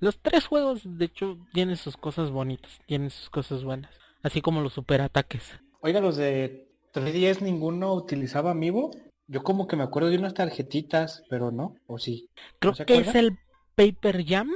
los 0.00 0.18
tres 0.20 0.46
juegos, 0.46 0.82
de 0.84 1.04
hecho, 1.04 1.38
tienen 1.52 1.76
sus 1.76 1.96
cosas 1.96 2.30
bonitas, 2.30 2.80
tienen 2.86 3.10
sus 3.10 3.30
cosas 3.30 3.64
buenas, 3.64 3.92
así 4.22 4.40
como 4.40 4.60
los 4.60 4.72
superataques. 4.72 5.58
Oiga, 5.80 6.00
los 6.00 6.16
de 6.16 6.67
3DS 6.92 7.40
ninguno 7.42 7.94
utilizaba 7.94 8.52
Amiibo. 8.52 8.90
Yo 9.26 9.42
como 9.42 9.66
que 9.66 9.76
me 9.76 9.82
acuerdo 9.82 10.08
de 10.08 10.18
unas 10.18 10.34
tarjetitas, 10.34 11.22
pero 11.28 11.50
no, 11.50 11.74
o 11.86 11.98
sí. 11.98 12.30
Creo 12.58 12.72
que 12.72 12.96
es 12.96 13.14
el 13.14 13.38
Paper 13.74 14.24
Jam, 14.26 14.50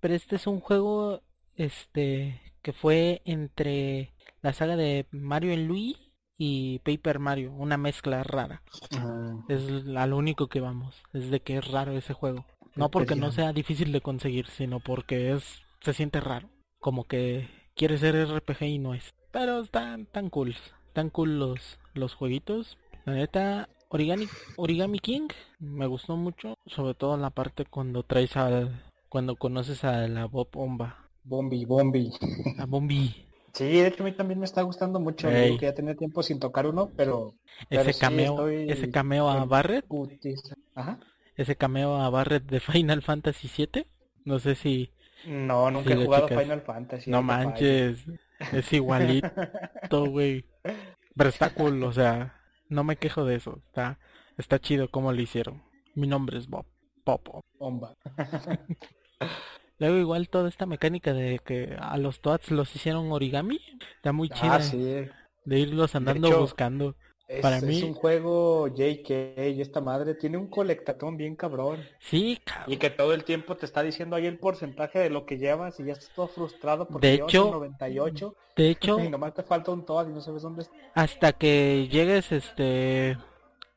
pero 0.00 0.14
este 0.14 0.36
es 0.36 0.46
un 0.46 0.60
juego 0.60 1.22
este 1.54 2.40
que 2.62 2.72
fue 2.72 3.22
entre 3.24 4.12
la 4.42 4.52
saga 4.52 4.76
de 4.76 5.06
Mario 5.10 5.52
en 5.52 5.66
Luigi 5.66 6.12
y 6.36 6.78
Paper 6.80 7.18
Mario, 7.18 7.52
una 7.52 7.76
mezcla 7.76 8.22
rara. 8.22 8.62
Ah, 8.96 9.34
Es 9.48 9.62
a 9.96 10.06
lo 10.06 10.16
único 10.16 10.48
que 10.48 10.60
vamos, 10.60 11.02
es 11.12 11.30
de 11.30 11.40
que 11.40 11.56
es 11.56 11.68
raro 11.70 11.96
ese 11.96 12.12
juego. 12.14 12.46
No 12.76 12.90
porque 12.90 13.16
no 13.16 13.32
sea 13.32 13.52
difícil 13.52 13.90
de 13.90 14.00
conseguir, 14.00 14.46
sino 14.46 14.78
porque 14.78 15.32
es 15.32 15.62
se 15.80 15.92
siente 15.94 16.20
raro, 16.20 16.48
como 16.78 17.04
que 17.04 17.48
quiere 17.74 17.98
ser 17.98 18.14
RPG 18.28 18.62
y 18.62 18.78
no 18.78 18.94
es. 18.94 19.14
Pero 19.32 19.60
están 19.60 20.06
tan 20.06 20.30
cool, 20.30 20.54
tan 20.98 21.10
cool 21.10 21.38
los 21.38 21.78
los 21.94 22.14
jueguitos. 22.14 22.76
La 23.04 23.12
neta 23.14 23.68
Origami 23.88 24.26
Origami 24.56 24.98
King 24.98 25.28
me 25.60 25.86
gustó 25.86 26.16
mucho, 26.16 26.54
sobre 26.66 26.94
todo 26.94 27.16
la 27.16 27.30
parte 27.30 27.64
cuando 27.64 28.02
traes 28.02 28.36
al 28.36 28.82
cuando 29.08 29.36
conoces 29.36 29.84
a 29.84 30.08
la 30.08 30.26
Bob 30.26 30.48
Bomba, 30.52 31.08
Bombi, 31.22 31.64
Bombi. 31.64 32.10
a 32.58 32.66
Bombi. 32.66 33.14
Sí, 33.52 33.64
de 33.64 33.86
hecho 33.86 34.02
a 34.02 34.06
mí 34.06 34.12
también 34.12 34.40
me 34.40 34.44
está 34.44 34.62
gustando 34.62 34.98
mucho. 35.00 35.28
Ey. 35.30 35.44
Digo 35.46 35.58
que 35.58 35.66
ya 35.66 35.74
tenía 35.74 35.94
tiempo 35.94 36.22
sin 36.22 36.38
tocar 36.40 36.66
uno, 36.66 36.90
pero... 36.96 37.34
Pero 37.68 37.82
Ese 37.82 37.92
sí, 37.94 38.00
cameo, 38.00 38.32
estoy 38.32 38.70
ese 38.70 38.90
cameo 38.90 39.30
a 39.30 39.38
con- 39.38 39.48
Barret, 39.48 39.84
putiza. 39.86 40.54
Ajá. 40.74 40.98
ese 41.36 41.56
cameo 41.56 41.96
a 41.96 42.10
Barret 42.10 42.44
de 42.44 42.60
Final 42.60 43.02
Fantasy 43.02 43.48
7. 43.48 43.86
No 44.24 44.38
sé 44.38 44.54
si 44.54 44.90
No, 45.26 45.70
nunca 45.70 45.92
he 45.94 46.04
jugado. 46.04 46.28
Final 46.28 46.60
Fantasy. 46.60 47.10
No 47.10 47.22
manches, 47.22 48.04
es 48.52 48.72
igualito, 48.72 49.30
güey. 50.10 50.44
Pero 51.16 51.30
está 51.30 51.50
cool, 51.50 51.82
o 51.82 51.92
sea, 51.92 52.40
no 52.68 52.84
me 52.84 52.96
quejo 52.96 53.24
de 53.24 53.36
eso. 53.36 53.60
Está, 53.66 53.98
está 54.36 54.58
chido 54.58 54.90
como 54.90 55.12
lo 55.12 55.20
hicieron. 55.20 55.62
Mi 55.94 56.06
nombre 56.06 56.38
es 56.38 56.48
Bob. 56.48 56.66
Popo. 57.04 57.42
Bomba. 57.58 57.94
Luego 59.78 59.96
igual 59.96 60.28
toda 60.28 60.48
esta 60.48 60.66
mecánica 60.66 61.12
de 61.12 61.38
que 61.38 61.76
a 61.78 61.96
los 61.98 62.20
Toads 62.20 62.50
los 62.50 62.74
hicieron 62.74 63.12
origami, 63.12 63.60
está 63.96 64.12
muy 64.12 64.28
chida. 64.28 64.56
Ah, 64.56 64.60
sí. 64.60 65.06
De 65.44 65.58
irlos 65.58 65.94
andando 65.94 66.28
hecho, 66.28 66.40
buscando. 66.40 66.96
Es, 67.28 67.42
Para 67.42 67.58
es 67.58 67.62
mí- 67.64 67.82
un 67.82 67.92
juego 67.92 68.68
JK 68.68 69.50
y 69.54 69.60
esta 69.60 69.82
madre 69.82 70.14
tiene 70.14 70.38
un 70.38 70.48
colectatón 70.48 71.18
bien 71.18 71.36
cabrón. 71.36 71.84
Sí, 72.00 72.40
cabrón. 72.42 72.72
Y 72.72 72.78
que 72.78 72.88
todo 72.88 73.12
el 73.12 73.22
tiempo 73.24 73.54
te 73.54 73.66
está 73.66 73.82
diciendo 73.82 74.16
ahí 74.16 74.24
el 74.24 74.38
porcentaje 74.38 74.98
de 74.98 75.10
lo 75.10 75.26
que 75.26 75.36
llevas 75.36 75.78
y 75.78 75.84
ya 75.84 75.92
estás 75.92 76.10
todo 76.14 76.28
frustrado 76.28 76.88
porque 76.88 77.06
De 77.06 77.16
llevas 77.16 77.28
hecho- 77.34 77.44
un 77.46 77.50
98 77.52 78.34
De 78.56 78.70
hecho, 78.70 78.98
y 78.98 79.10
nomás 79.10 79.34
te 79.34 79.42
falta 79.42 79.70
un 79.72 79.84
Toad 79.84 80.08
y 80.08 80.12
no 80.14 80.22
sabes 80.22 80.40
dónde 80.42 80.62
está. 80.62 80.74
hasta 80.94 81.32
que 81.34 81.86
llegues 81.90 82.32
este 82.32 83.18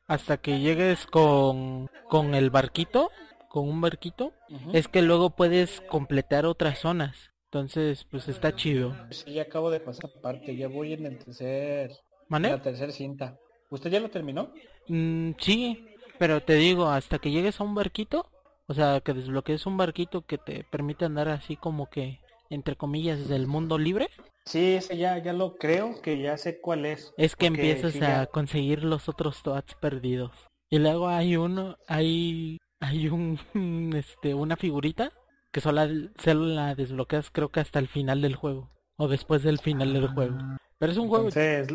hasta 0.08 0.38
que 0.38 0.60
llegues 0.60 1.06
con 1.06 1.90
con 2.08 2.34
el 2.36 2.50
barquito 2.52 3.12
con 3.50 3.68
un 3.68 3.82
barquito 3.82 4.32
es 4.74 4.88
que 4.88 5.02
luego 5.02 5.32
puedes 5.32 5.82
completar 5.82 6.46
otras 6.46 6.80
zonas 6.80 7.32
entonces 7.46 8.06
pues 8.10 8.30
está 8.30 8.56
chido 8.56 8.96
Sí, 9.10 9.34
ya 9.34 9.42
acabo 9.44 9.70
de 9.72 9.82
pasar 9.82 10.10
parte, 10.22 10.56
ya 10.56 10.70
voy 10.70 10.94
en 10.94 11.06
el 11.06 11.18
tercer, 11.20 11.92
la 12.30 12.62
tercera 12.62 12.92
cinta. 12.94 13.38
¿Usted 13.71 13.89
ya 13.89 13.99
lo 13.99 14.12
terminó? 14.12 14.53
Mm, 14.88 15.31
sí 15.39 15.86
pero 16.19 16.41
te 16.43 16.53
digo 16.53 16.88
hasta 16.89 17.17
que 17.19 17.31
llegues 17.31 17.60
a 17.60 17.63
un 17.63 17.73
barquito 17.75 18.27
o 18.67 18.73
sea 18.73 19.01
que 19.01 19.13
desbloquees 19.13 19.65
un 19.65 19.77
barquito 19.77 20.21
que 20.25 20.38
te 20.38 20.63
permite 20.63 21.05
andar 21.05 21.29
así 21.29 21.55
como 21.55 21.89
que 21.89 22.19
entre 22.49 22.75
comillas 22.75 23.27
del 23.27 23.47
mundo 23.47 23.77
libre 23.77 24.10
Sí, 24.45 24.73
ese 24.73 24.97
ya, 24.97 25.17
ya 25.19 25.34
lo 25.34 25.55
creo 25.55 26.01
que 26.01 26.19
ya 26.21 26.38
sé 26.38 26.60
cuál 26.60 26.86
es. 26.86 27.13
es 27.17 27.36
que 27.36 27.47
Porque 27.47 27.47
empiezas 27.47 27.93
sí, 27.93 28.03
a 28.03 28.25
conseguir 28.27 28.84
los 28.84 29.07
otros 29.07 29.43
toads 29.43 29.75
perdidos. 29.75 30.31
Y 30.69 30.79
luego 30.79 31.07
hay 31.10 31.36
uno, 31.38 31.77
hay, 31.88 32.57
hay 32.79 33.07
un, 33.10 33.39
este, 33.95 34.34
una 34.34 34.57
figurita 34.57 35.12
que 35.51 35.62
solo, 35.62 35.81
solo 36.17 36.45
la 36.45 36.75
desbloqueas 36.75 37.29
creo 37.29 37.49
que 37.49 37.60
hasta 37.60 37.79
el 37.79 37.88
final 37.88 38.21
del 38.21 38.36
juego. 38.36 38.69
O 38.97 39.07
después 39.07 39.43
del 39.43 39.60
final 39.60 39.93
del 39.93 40.07
juego. 40.07 40.38
Pero 40.77 40.91
es 40.91 40.97
un 40.97 41.07
juego 41.07 41.27
Entonces, 41.27 41.67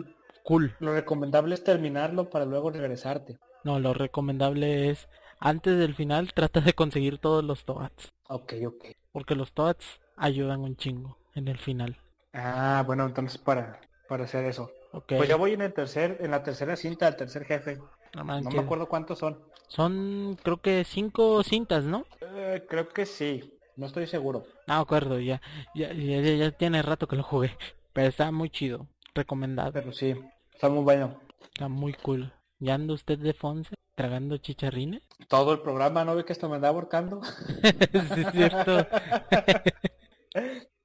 cool. 0.46 0.74
lo 0.80 0.94
recomendable 0.94 1.54
es 1.54 1.64
terminarlo 1.64 2.30
para 2.30 2.44
luego 2.44 2.70
regresarte. 2.70 3.38
No, 3.64 3.78
lo 3.78 3.92
recomendable 3.94 4.90
es, 4.90 5.08
antes 5.40 5.78
del 5.78 5.94
final, 5.94 6.32
trata 6.34 6.60
de 6.60 6.72
conseguir 6.74 7.18
todos 7.18 7.44
los 7.44 7.64
toads. 7.64 8.12
Ok, 8.28 8.54
ok. 8.66 8.84
Porque 9.12 9.34
los 9.34 9.52
toads 9.52 10.00
ayudan 10.16 10.60
un 10.60 10.76
chingo 10.76 11.16
en 11.34 11.48
el 11.48 11.58
final. 11.58 11.96
Ah, 12.32 12.82
bueno, 12.86 13.06
entonces 13.06 13.38
para, 13.38 13.80
para 14.08 14.24
hacer 14.24 14.44
eso. 14.44 14.70
Ok. 14.92 15.12
Pues 15.16 15.28
ya 15.28 15.36
voy 15.36 15.52
en 15.54 15.62
el 15.62 15.72
tercer, 15.72 16.18
en 16.20 16.30
la 16.30 16.42
tercera 16.42 16.76
cinta, 16.76 17.08
el 17.08 17.16
tercer 17.16 17.44
jefe. 17.44 17.78
No 18.14 18.50
me 18.50 18.60
acuerdo 18.60 18.88
cuántos 18.88 19.18
son. 19.18 19.38
Son 19.68 20.38
creo 20.42 20.58
que 20.58 20.84
cinco 20.84 21.42
cintas, 21.42 21.84
¿no? 21.84 22.04
Eh, 22.20 22.64
creo 22.68 22.88
que 22.88 23.06
sí. 23.06 23.52
No 23.76 23.86
estoy 23.86 24.06
seguro. 24.06 24.44
No 24.66 24.74
acuerdo, 24.74 25.18
ya, 25.20 25.40
ya, 25.74 25.92
ya- 25.92 26.20
ya 26.20 26.50
tiene 26.50 26.82
rato 26.82 27.06
que 27.06 27.16
lo 27.16 27.22
jugué. 27.22 27.56
Pero 27.92 28.08
está 28.08 28.30
muy 28.30 28.50
chido, 28.50 28.86
recomendado, 29.14 29.72
Pero 29.72 29.92
sí, 29.92 30.14
está 30.56 30.70
muy 30.70 30.82
bueno. 30.84 31.20
está 31.52 31.68
muy 31.68 31.92
cool. 31.92 32.32
¿Ya 32.58 32.74
anda 32.74 32.94
usted 32.94 33.18
de 33.18 33.34
Fonse 33.34 33.74
tragando 33.94 34.38
chicharrines? 34.38 35.02
Todo 35.28 35.52
el 35.52 35.60
programa, 35.60 36.04
¿no 36.04 36.16
ve 36.16 36.24
que 36.24 36.32
esto 36.32 36.48
me 36.48 36.56
anda 36.56 36.68
aborcando? 36.68 37.20
sí, 37.22 38.20
es 38.20 38.30
cierto. 38.32 38.74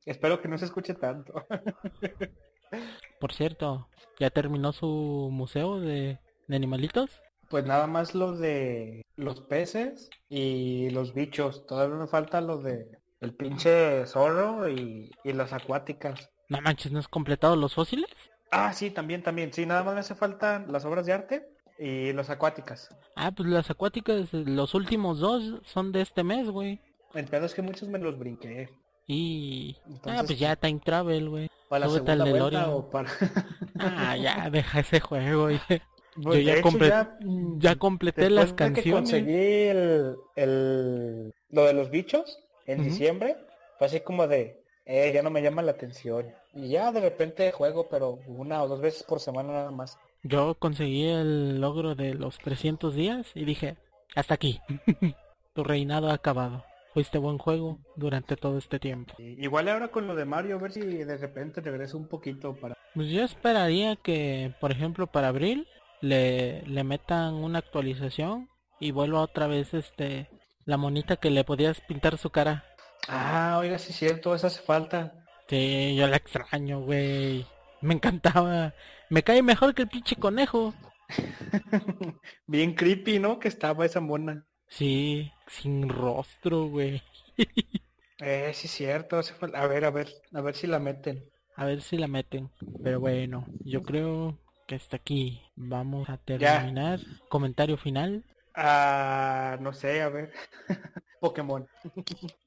Espero 0.05 0.41
que 0.41 0.47
no 0.49 0.57
se 0.57 0.65
escuche 0.65 0.93
tanto. 0.93 1.45
Por 3.19 3.33
cierto, 3.33 3.87
¿ya 4.19 4.29
terminó 4.29 4.73
su 4.73 5.29
museo 5.31 5.79
de, 5.79 6.19
de 6.47 6.55
animalitos? 6.55 7.09
Pues 7.49 7.65
nada 7.65 7.87
más 7.87 8.13
lo 8.15 8.33
de 8.35 9.05
los 9.15 9.41
peces 9.41 10.09
y 10.27 10.89
los 10.89 11.13
bichos. 11.13 11.65
Todavía 11.65 11.95
me 11.95 12.07
falta 12.07 12.41
lo 12.41 12.57
de 12.57 12.97
el 13.21 13.33
pinche 13.35 14.05
zorro 14.07 14.67
y, 14.69 15.11
y 15.23 15.33
las 15.33 15.53
acuáticas. 15.53 16.29
No 16.49 16.59
manches, 16.61 16.91
¿no 16.91 16.99
has 16.99 17.07
completado 17.07 17.55
los 17.55 17.75
fósiles? 17.75 18.09
Ah, 18.51 18.73
sí, 18.73 18.91
también, 18.91 19.23
también. 19.23 19.51
Sí, 19.53 19.65
nada 19.65 19.83
más 19.83 19.93
me 19.93 20.01
hace 20.01 20.15
falta 20.15 20.63
las 20.67 20.83
obras 20.85 21.05
de 21.05 21.13
arte 21.13 21.47
y 21.79 22.11
las 22.13 22.29
acuáticas. 22.29 22.89
Ah, 23.15 23.31
pues 23.31 23.47
las 23.49 23.69
acuáticas, 23.69 24.33
los 24.33 24.73
últimos 24.75 25.19
dos 25.19 25.61
son 25.65 25.91
de 25.91 26.01
este 26.01 26.23
mes, 26.23 26.49
güey. 26.49 26.79
El 27.13 27.25
pedo 27.25 27.45
es 27.45 27.53
que 27.53 27.61
muchos 27.61 27.87
me 27.89 27.99
los 27.99 28.17
brinqué. 28.19 28.69
Y... 29.07 29.77
ah, 29.79 29.87
Entonces, 29.89 30.23
pues 30.27 30.39
ya 30.39 30.55
time 30.55 30.79
travel, 30.83 31.29
güey. 31.29 31.49
¿Para 31.69 31.85
la 31.87 31.91
segunda 31.93 32.25
DeLorean. 32.25 32.69
o 32.69 32.89
para...? 32.89 33.09
Ah, 33.79 34.15
ya, 34.17 34.49
deja 34.49 34.79
ese 34.81 34.99
juego, 34.99 35.43
güey. 35.43 35.59
Pues, 36.21 36.39
Yo 36.39 36.41
ya 36.41 36.53
de 36.55 36.59
hecho, 36.59 36.69
completé- 36.69 36.89
ya, 36.89 37.17
Ya 37.57 37.75
completé 37.77 38.29
las 38.29 38.47
después 38.47 38.73
de 38.73 38.73
que 38.83 38.91
canciones. 38.91 39.09
conseguí 39.11 39.33
el, 39.69 40.15
el- 40.35 41.33
lo 41.51 41.63
de 41.65 41.73
los 41.73 41.89
bichos 41.89 42.37
en 42.65 42.83
diciembre, 42.83 43.37
fue 43.77 43.87
así 43.87 44.01
como 44.01 44.27
de, 44.27 44.60
eh, 44.85 45.11
ya 45.13 45.21
no 45.21 45.29
me 45.29 45.41
llama 45.41 45.61
la 45.61 45.71
atención. 45.71 46.33
Y 46.53 46.69
ya 46.69 46.91
de 46.91 47.01
repente 47.01 47.51
juego, 47.51 47.87
pero 47.89 48.19
una 48.27 48.63
o 48.63 48.67
dos 48.67 48.81
veces 48.81 49.03
por 49.03 49.19
semana 49.19 49.53
nada 49.53 49.71
más. 49.71 49.97
Yo 50.23 50.55
conseguí 50.55 51.07
el 51.07 51.59
logro 51.59 51.95
de 51.95 52.13
los 52.13 52.37
300 52.39 52.93
días 52.93 53.31
y 53.33 53.45
dije, 53.45 53.77
hasta 54.15 54.33
aquí. 54.33 54.59
tu 55.53 55.63
reinado 55.63 56.09
ha 56.09 56.13
acabado. 56.13 56.63
Fuiste 56.93 57.17
buen 57.17 57.37
juego 57.37 57.79
durante 57.95 58.35
todo 58.35 58.57
este 58.57 58.79
tiempo. 58.79 59.13
Igual 59.17 59.69
ahora 59.69 59.89
con 59.89 60.07
lo 60.07 60.15
de 60.15 60.25
Mario, 60.25 60.57
a 60.57 60.59
ver 60.59 60.73
si 60.73 60.81
de 60.81 61.17
repente 61.17 61.61
regreso 61.61 61.97
un 61.97 62.07
poquito 62.07 62.53
para... 62.53 62.75
Pues 62.93 63.09
yo 63.09 63.23
esperaría 63.23 63.95
que, 63.95 64.53
por 64.59 64.71
ejemplo, 64.71 65.07
para 65.07 65.29
abril 65.29 65.67
le, 66.01 66.63
le 66.63 66.83
metan 66.83 67.35
una 67.35 67.59
actualización 67.59 68.49
y 68.79 68.91
vuelva 68.91 69.21
otra 69.21 69.47
vez 69.47 69.73
este 69.73 70.27
la 70.65 70.77
monita 70.77 71.15
que 71.15 71.29
le 71.29 71.43
podías 71.43 71.81
pintar 71.81 72.17
su 72.17 72.29
cara. 72.29 72.65
Ah, 73.07 73.57
oiga, 73.59 73.77
sí 73.77 73.91
es 73.91 73.97
cierto, 73.97 74.33
eso 74.33 74.47
hace 74.47 74.61
falta. 74.61 75.13
Sí, 75.47 75.95
yo 75.95 76.07
la 76.07 76.17
extraño, 76.17 76.81
güey. 76.81 77.45
Me 77.81 77.93
encantaba. 77.93 78.73
Me 79.09 79.23
cae 79.23 79.41
mejor 79.41 79.73
que 79.73 79.81
el 79.83 79.89
pinche 79.89 80.15
conejo. 80.15 80.73
Bien 82.47 82.73
creepy, 82.73 83.19
¿no? 83.19 83.39
Que 83.39 83.47
estaba 83.49 83.85
esa 83.85 83.99
mona. 83.99 84.45
Sí, 84.67 85.31
sin 85.47 85.89
rostro, 85.89 86.65
güey. 86.65 87.01
Eh, 88.23 88.51
sí 88.53 88.67
es 88.67 88.73
cierto, 88.73 89.17
hace 89.17 89.33
falta. 89.33 89.59
A 89.59 89.65
ver, 89.65 89.83
a 89.83 89.89
ver, 89.89 90.07
a 90.31 90.41
ver 90.41 90.55
si 90.55 90.67
la 90.67 90.77
meten. 90.77 91.25
A 91.55 91.65
ver 91.65 91.81
si 91.81 91.97
la 91.97 92.07
meten. 92.07 92.51
Pero 92.83 92.99
bueno, 92.99 93.47
yo 93.65 93.81
creo 93.81 94.37
que 94.67 94.75
hasta 94.75 94.97
aquí 94.97 95.41
vamos 95.55 96.07
a 96.07 96.17
terminar. 96.17 96.99
Comentario 97.29 97.77
final. 97.77 98.23
Ah, 98.55 99.57
no 99.61 99.73
sé, 99.73 100.01
a 100.01 100.09
ver. 100.09 100.31
Pokémon. 101.19 101.67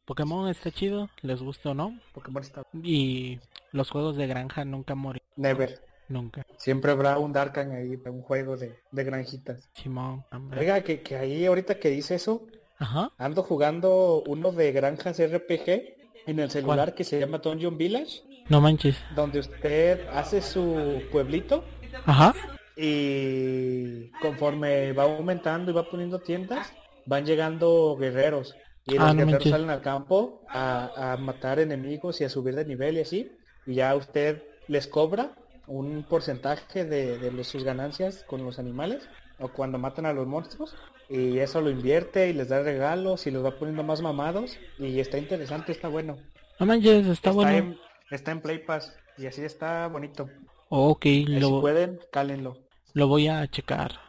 Pokémon 0.04 0.48
está 0.48 0.70
chido, 0.70 1.08
les 1.22 1.40
gusta 1.40 1.70
o 1.70 1.74
no. 1.74 1.98
Pokémon 2.12 2.42
está... 2.42 2.62
Y 2.82 3.38
los 3.72 3.90
juegos 3.90 4.16
de 4.16 4.26
granja 4.26 4.64
nunca 4.64 4.94
morirán. 4.94 5.28
Never. 5.36 5.80
Nunca. 6.08 6.44
Siempre 6.58 6.92
habrá 6.92 7.18
un 7.18 7.32
Darkan 7.32 7.72
ahí, 7.72 7.98
un 8.06 8.20
juego 8.22 8.56
de, 8.58 8.78
de 8.90 9.04
granjitas. 9.04 9.70
Simón, 9.74 10.24
hombre. 10.32 10.60
Oiga, 10.60 10.82
que, 10.82 11.00
que 11.02 11.16
ahí 11.16 11.46
ahorita 11.46 11.78
que 11.78 11.88
dice 11.88 12.16
eso, 12.16 12.46
Ajá. 12.78 13.10
ando 13.16 13.42
jugando 13.42 14.22
uno 14.26 14.52
de 14.52 14.70
granjas 14.72 15.18
RPG 15.18 15.94
en 16.26 16.38
el 16.40 16.50
celular 16.50 16.94
que 16.94 17.04
se 17.04 17.18
llama 17.18 17.38
Dungeon 17.38 17.78
Village, 17.78 18.22
No 18.50 18.60
manches. 18.60 18.98
donde 19.14 19.38
usted 19.38 20.06
hace 20.08 20.42
su 20.42 21.02
pueblito 21.10 21.64
Ajá. 22.04 22.34
Y 22.76 24.12
conforme 24.18 24.92
va 24.92 25.04
aumentando 25.04 25.70
y 25.70 25.74
va 25.74 25.88
poniendo 25.88 26.22
tiendas, 26.22 26.74
van 27.04 27.24
llegando 27.26 27.96
guerreros. 27.96 28.56
Y 28.84 28.98
Ah, 28.98 28.98
los 28.98 29.14
no 29.14 29.24
guerreros 29.26 29.48
salen 29.48 29.70
al 29.70 29.80
campo 29.80 30.46
a, 30.52 31.12
a 31.14 31.16
matar 31.16 31.58
enemigos 31.60 32.20
y 32.20 32.24
a 32.24 32.28
subir 32.28 32.54
de 32.54 32.64
nivel 32.66 32.96
y 32.98 33.00
así. 33.00 33.38
Y 33.64 33.74
ya 33.76 33.94
usted 33.94 34.44
les 34.66 34.86
cobra 34.88 35.36
un 35.66 36.06
porcentaje 36.08 36.84
de, 36.84 37.18
de 37.18 37.30
los- 37.32 37.48
sus 37.48 37.64
ganancias 37.64 38.24
con 38.24 38.44
los 38.44 38.58
animales 38.58 39.10
o 39.38 39.52
cuando 39.52 39.78
matan 39.78 40.06
a 40.06 40.12
los 40.12 40.26
monstruos. 40.26 40.78
Y 41.08 41.38
eso 41.38 41.60
lo 41.60 41.70
invierte 41.70 42.28
y 42.28 42.32
les 42.32 42.48
da 42.48 42.62
regalos 42.62 43.26
y 43.26 43.30
los 43.30 43.44
va 43.44 43.58
poniendo 43.58 43.82
más 43.84 44.02
mamados. 44.02 44.60
Y 44.78 45.00
está 45.00 45.18
interesante, 45.18 45.72
está 45.72 45.88
bueno. 45.88 46.24
No 46.58 46.66
manches, 46.66 47.06
está 47.06 47.30
bueno. 47.30 47.58
en, 47.58 47.80
está 48.10 48.32
en 48.32 48.42
Play 48.42 48.58
Pass 48.64 48.96
y 49.16 49.26
así 49.26 49.44
está 49.44 49.86
bonito. 49.88 50.36
Ok, 50.68 51.06
Ahí 51.30 51.40
lo, 51.40 51.50
Si 51.50 51.54
pueden, 51.54 52.00
cálenlo. 52.12 52.63
Lo 52.94 53.08
voy 53.08 53.28
a 53.28 53.46
checar. 53.48 54.00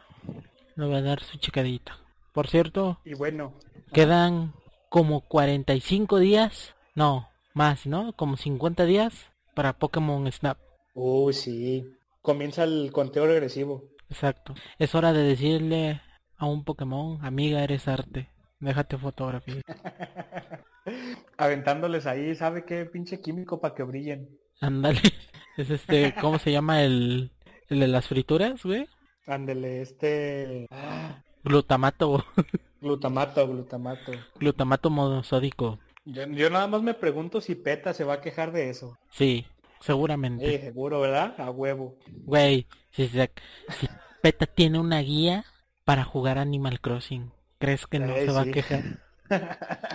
Le 0.76 0.86
voy 0.86 0.94
a 0.96 1.02
dar 1.02 1.20
su 1.20 1.38
checadita. 1.38 1.98
Por 2.32 2.48
cierto, 2.48 2.98
Y 3.04 3.14
bueno, 3.14 3.54
quedan 3.92 4.54
como 4.88 5.22
45 5.22 6.18
días. 6.18 6.74
No, 6.94 7.28
más, 7.52 7.86
¿no? 7.86 8.12
Como 8.14 8.36
50 8.36 8.84
días 8.84 9.32
para 9.54 9.74
Pokémon 9.74 10.30
Snap. 10.30 10.58
Uy, 10.94 11.32
sí. 11.32 11.90
Comienza 12.22 12.64
el 12.64 12.90
conteo 12.92 13.26
regresivo. 13.26 13.84
Exacto. 14.08 14.54
Es 14.78 14.94
hora 14.94 15.12
de 15.12 15.22
decirle 15.22 16.00
a 16.36 16.46
un 16.46 16.64
Pokémon, 16.64 17.24
amiga, 17.24 17.62
eres 17.62 17.88
arte. 17.88 18.30
Déjate 18.60 18.96
fotografía. 18.98 19.62
Aventándoles 21.36 22.06
ahí, 22.06 22.34
¿sabe 22.34 22.64
qué 22.64 22.84
pinche 22.84 23.20
químico 23.20 23.60
para 23.60 23.74
que 23.74 23.82
brillen? 23.82 24.38
Ándale. 24.60 25.00
Es 25.56 25.70
este, 25.70 26.14
¿cómo 26.20 26.38
se 26.38 26.52
llama 26.52 26.82
el, 26.82 27.30
el 27.68 27.80
de 27.80 27.88
las 27.88 28.06
frituras, 28.08 28.62
güey? 28.62 28.88
Ándele, 29.26 29.82
este... 29.82 30.66
ah, 30.70 31.22
Glutamato, 31.42 32.24
glutamato, 32.80 33.46
glutamato. 33.48 34.12
glutamato 34.38 34.90
monosódico. 34.90 35.78
Yo, 36.04 36.24
yo 36.26 36.50
nada 36.50 36.66
más 36.68 36.82
me 36.82 36.94
pregunto 36.94 37.40
si 37.40 37.54
PETA 37.54 37.92
se 37.94 38.04
va 38.04 38.14
a 38.14 38.20
quejar 38.20 38.52
de 38.52 38.70
eso. 38.70 38.96
Sí, 39.10 39.46
seguramente. 39.80 40.54
Eh, 40.54 40.60
seguro, 40.60 41.00
¿verdad? 41.00 41.34
A 41.38 41.50
huevo. 41.50 41.96
Güey, 42.24 42.66
si, 42.90 43.08
se- 43.08 43.32
si 43.78 43.88
PETA 44.22 44.46
tiene 44.46 44.78
una 44.78 45.00
guía 45.00 45.44
para 45.84 46.04
jugar 46.04 46.38
Animal 46.38 46.80
Crossing, 46.80 47.32
¿crees 47.58 47.86
que 47.86 47.98
no 47.98 48.14
se 48.14 48.26
va 48.30 48.44
sí. 48.44 48.50
a 48.50 48.52
quejar? 48.52 48.82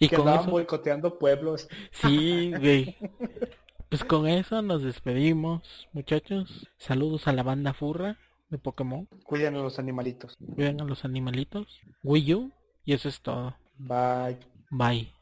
Y 0.00 0.08
que 0.08 0.16
con 0.16 0.26
andaban 0.26 0.42
eso, 0.42 0.50
boicoteando 0.50 1.18
pueblos. 1.18 1.68
sí, 1.92 2.52
güey. 2.58 2.96
Pues 3.88 4.04
con 4.04 4.28
eso 4.28 4.60
nos 4.60 4.82
despedimos, 4.82 5.88
muchachos. 5.92 6.68
Saludos 6.76 7.26
a 7.26 7.32
la 7.32 7.42
banda 7.42 7.72
furra 7.72 8.18
de 8.50 8.58
Pokémon. 8.58 9.08
Cuiden 9.24 9.56
a 9.56 9.62
los 9.62 9.78
animalitos. 9.78 10.36
Cuiden 10.54 10.82
a 10.82 10.84
los 10.84 11.06
animalitos. 11.06 11.80
Wii 12.02 12.34
U. 12.34 12.52
Y 12.84 12.92
eso 12.92 13.08
es 13.08 13.20
todo. 13.22 13.56
Bye. 13.78 14.38
Bye. 14.70 15.17